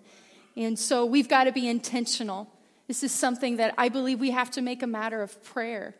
And 0.56 0.78
so 0.78 1.04
we've 1.04 1.28
got 1.28 1.44
to 1.44 1.52
be 1.52 1.68
intentional. 1.68 2.48
This 2.86 3.02
is 3.02 3.10
something 3.10 3.56
that 3.56 3.74
I 3.76 3.88
believe 3.88 4.20
we 4.20 4.30
have 4.30 4.52
to 4.52 4.62
make 4.62 4.84
a 4.84 4.86
matter 4.86 5.20
of 5.20 5.42
prayer 5.42 5.96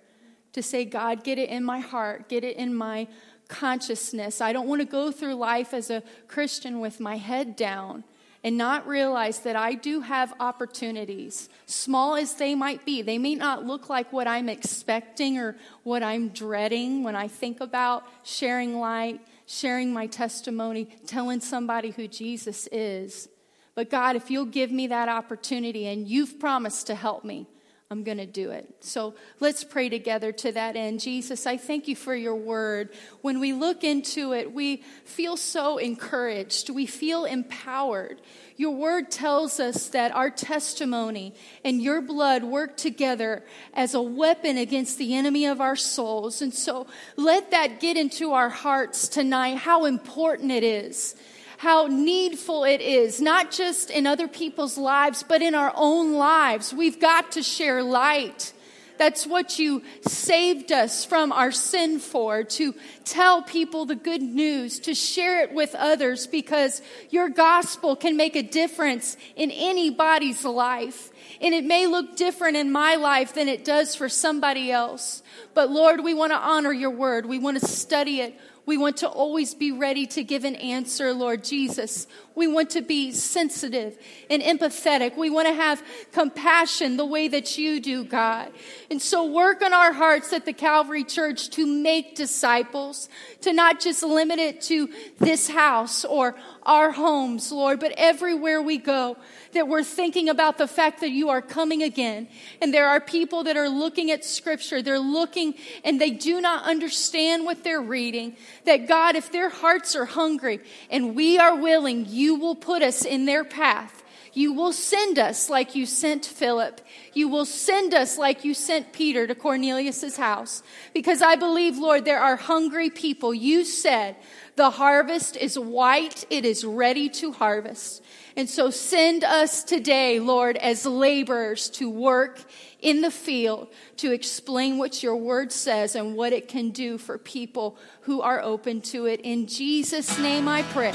to 0.53 0.62
say, 0.62 0.84
God, 0.84 1.24
get 1.24 1.39
it 1.39 1.49
in 1.49 1.64
my 1.64 1.80
heart, 1.80 2.28
get 2.28 2.45
it 2.45 2.57
in 2.57 2.72
my 2.72 3.09
consciousness. 3.49 4.41
I 4.41 4.53
don't 4.53 4.68
want 4.68 4.80
to 4.80 4.86
go 4.86 5.11
through 5.11 5.34
life 5.34 5.74
as 5.74 5.91
a 5.91 6.05
Christian 6.28 6.78
with 6.78 7.01
my 7.01 7.16
head 7.16 7.57
down 7.57 8.05
and 8.45 8.57
not 8.57 8.86
realize 8.86 9.41
that 9.41 9.57
I 9.57 9.74
do 9.74 10.01
have 10.01 10.32
opportunities, 10.39 11.49
small 11.66 12.14
as 12.14 12.34
they 12.34 12.55
might 12.55 12.84
be. 12.84 13.03
They 13.03 13.18
may 13.18 13.34
not 13.34 13.66
look 13.66 13.89
like 13.89 14.12
what 14.12 14.28
I'm 14.28 14.49
expecting 14.49 15.39
or 15.39 15.57
what 15.82 16.03
I'm 16.03 16.28
dreading 16.28 17.03
when 17.03 17.16
I 17.16 17.28
think 17.28 17.61
about 17.61 18.05
sharing 18.22 18.78
light, 18.78 19.20
sharing 19.47 19.93
my 19.93 20.07
testimony, 20.07 20.84
telling 21.07 21.41
somebody 21.41 21.91
who 21.91 22.07
Jesus 22.07 22.68
is. 22.70 23.28
But 23.74 23.91
God, 23.91 24.16
if 24.16 24.30
you'll 24.30 24.45
give 24.45 24.70
me 24.70 24.86
that 24.89 25.09
opportunity 25.09 25.86
and 25.86 26.09
you've 26.09 26.39
promised 26.39 26.86
to 26.89 26.95
help 26.95 27.24
me, 27.24 27.47
I'm 27.91 28.05
going 28.05 28.18
to 28.18 28.26
do 28.26 28.51
it. 28.51 28.68
So 28.80 29.14
let's 29.41 29.64
pray 29.64 29.89
together 29.89 30.30
to 30.30 30.53
that 30.53 30.76
end. 30.76 31.01
Jesus, 31.01 31.47
I 31.47 31.57
thank 31.57 31.89
you 31.89 31.97
for 31.97 32.14
your 32.14 32.34
word. 32.34 32.91
When 33.22 33.41
we 33.41 33.55
look 33.55 33.82
into 33.82 34.34
it, 34.34 34.53
we 34.53 34.82
feel 35.07 35.39
so 35.39 35.78
encouraged, 35.78 36.68
we 36.68 36.84
feel 36.84 37.24
empowered. 37.24 38.20
Your 38.59 38.72
word 38.72 39.11
tells 39.11 39.59
us 39.59 39.89
that 39.89 40.14
our 40.14 40.28
testimony 40.28 41.34
and 41.64 41.80
your 41.80 42.03
blood 42.03 42.45
work 42.45 42.76
together 42.76 43.43
as 43.72 43.95
a 43.95 44.03
weapon 44.03 44.59
against 44.59 44.99
the 44.99 45.14
enemy 45.14 45.47
of 45.47 45.62
our 45.62 45.76
souls. 45.76 46.43
And 46.43 46.53
so 46.53 46.89
let 47.16 47.53
that 47.53 47.80
get 47.80 47.97
into 47.97 48.32
our 48.32 48.51
hearts 48.51 49.09
tonight, 49.09 49.57
how 49.57 49.86
important 49.86 50.53
it 50.53 50.62
is 50.62 51.14
how 51.59 51.86
needful 51.86 52.64
it 52.64 52.80
is, 52.80 53.20
not 53.20 53.50
just 53.50 53.90
in 53.90 54.06
other 54.06 54.28
people's 54.28 54.78
lives, 54.78 55.24
but 55.24 55.42
in 55.42 55.54
our 55.54 55.72
own 55.74 56.14
lives. 56.14 56.72
We've 56.72 57.00
got 57.00 57.32
to 57.32 57.42
share 57.42 57.82
light. 57.82 58.52
That's 58.96 59.26
what 59.26 59.59
you 59.59 59.82
saved 60.02 60.72
us 60.72 61.04
from 61.04 61.30
our 61.32 61.52
sin 61.52 61.98
for, 61.98 62.44
to 62.44 62.74
tell 63.04 63.42
people 63.42 63.86
the 63.86 63.96
good 63.96 64.22
news, 64.22 64.80
to 64.80 64.94
share 64.94 65.42
it 65.42 65.52
with 65.52 65.74
others, 65.74 66.26
because 66.26 66.80
your 67.11 67.28
gospel 67.28 67.96
can 67.96 68.16
make 68.16 68.36
a 68.36 68.42
difference 68.42 69.16
in 69.36 69.50
anybody's 69.50 70.44
life. 70.44 71.11
And 71.40 71.54
it 71.54 71.64
may 71.64 71.86
look 71.86 72.16
different 72.16 72.56
in 72.56 72.72
my 72.72 72.96
life 72.96 73.34
than 73.34 73.48
it 73.48 73.64
does 73.64 73.94
for 73.94 74.09
somebody 74.09 74.72
else. 74.72 75.22
But 75.54 75.70
Lord, 75.70 76.02
we 76.02 76.14
want 76.14 76.32
to 76.32 76.38
honor 76.38 76.72
your 76.72 76.90
word. 76.90 77.26
We 77.26 77.38
want 77.38 77.61
to 77.61 77.66
study 77.66 78.20
it. 78.20 78.38
We 78.68 78.76
want 78.76 78.98
to 78.98 79.08
always 79.08 79.54
be 79.54 79.72
ready 79.72 80.06
to 80.08 80.22
give 80.22 80.44
an 80.44 80.54
answer, 80.54 81.14
Lord 81.14 81.42
Jesus. 81.42 82.06
We 82.39 82.47
want 82.47 82.70
to 82.70 82.82
be 82.82 83.11
sensitive 83.11 83.99
and 84.30 84.41
empathetic. 84.41 85.16
We 85.16 85.28
want 85.28 85.49
to 85.49 85.55
have 85.55 85.82
compassion 86.12 86.97
the 86.97 87.05
way 87.05 87.26
that 87.26 87.59
you 87.59 87.80
do, 87.80 88.05
God. 88.05 88.53
And 88.91 89.03
so 89.03 89.26
work 89.26 89.61
on 89.61 89.74
our 89.74 89.93
hearts 89.93 90.32
at 90.32 90.45
the 90.47 90.53
Calvary 90.53 91.03
Church 91.03 91.51
to 91.51 91.66
make 91.66 92.14
disciples, 92.14 93.09
to 93.41 93.53
not 93.53 93.80
just 93.80 94.05
limit 94.05 94.39
it 94.39 94.62
to 94.62 94.89
this 95.18 95.51
house 95.51 96.05
or 96.05 96.36
our 96.62 96.93
homes, 96.93 97.51
Lord, 97.51 97.80
but 97.80 97.93
everywhere 97.97 98.62
we 98.62 98.78
go 98.78 99.16
that 99.53 99.66
we're 99.66 99.82
thinking 99.82 100.28
about 100.28 100.59
the 100.59 100.68
fact 100.68 101.01
that 101.01 101.11
you 101.11 101.30
are 101.30 101.41
coming 101.41 101.82
again. 101.82 102.28
And 102.61 102.72
there 102.72 102.86
are 102.86 103.01
people 103.01 103.45
that 103.45 103.57
are 103.57 103.68
looking 103.68 104.11
at 104.11 104.24
scripture, 104.24 104.82
they're 104.82 104.99
looking 104.99 105.55
and 105.82 106.01
they 106.01 106.11
do 106.11 106.41
not 106.41 106.64
understand 106.64 107.45
what 107.45 107.64
they're 107.64 107.80
reading. 107.80 108.36
That 108.66 108.86
God, 108.86 109.16
if 109.16 109.32
their 109.32 109.49
hearts 109.49 109.97
are 109.97 110.05
hungry 110.05 110.61
and 110.91 111.16
we 111.16 111.39
are 111.39 111.57
willing, 111.57 112.07
you 112.07 112.28
will 112.35 112.55
put 112.55 112.83
us 112.83 113.05
in 113.05 113.24
their 113.24 113.45
path. 113.45 114.03
You 114.33 114.53
will 114.53 114.72
send 114.72 115.18
us 115.18 115.51
like 115.51 115.74
you 115.74 115.87
sent 115.87 116.24
Philip. 116.24 116.81
You 117.18 117.26
will 117.26 117.46
send 117.46 117.94
us 117.94 118.16
like 118.16 118.44
you 118.44 118.54
sent 118.54 118.92
Peter 118.92 119.26
to 119.26 119.34
Cornelius's 119.34 120.16
house. 120.16 120.62
Because 120.94 121.20
I 121.20 121.34
believe, 121.34 121.76
Lord, 121.76 122.04
there 122.04 122.20
are 122.20 122.36
hungry 122.36 122.90
people. 122.90 123.34
You 123.34 123.64
said 123.64 124.14
the 124.54 124.70
harvest 124.70 125.36
is 125.36 125.58
white. 125.58 126.24
It 126.30 126.44
is 126.44 126.64
ready 126.64 127.08
to 127.08 127.32
harvest. 127.32 128.04
And 128.36 128.48
so 128.48 128.70
send 128.70 129.24
us 129.24 129.64
today, 129.64 130.20
Lord, 130.20 130.56
as 130.58 130.86
laborers 130.86 131.68
to 131.70 131.90
work 131.90 132.38
in 132.78 133.00
the 133.00 133.10
field 133.10 133.66
to 133.96 134.12
explain 134.12 134.78
what 134.78 135.02
your 135.02 135.16
word 135.16 135.50
says 135.50 135.96
and 135.96 136.14
what 136.14 136.32
it 136.32 136.46
can 136.46 136.70
do 136.70 136.98
for 136.98 137.18
people 137.18 137.76
who 138.02 138.22
are 138.22 138.40
open 138.40 138.80
to 138.82 139.06
it. 139.06 139.20
In 139.22 139.48
Jesus' 139.48 140.20
name 140.20 140.46
I 140.46 140.62
pray. 140.62 140.94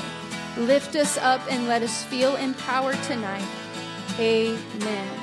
Lift 0.58 0.96
us 0.96 1.18
up 1.18 1.42
and 1.50 1.68
let 1.68 1.82
us 1.82 2.06
feel 2.06 2.38
empowered 2.38 3.04
tonight. 3.04 3.46
Amen. 4.18 5.23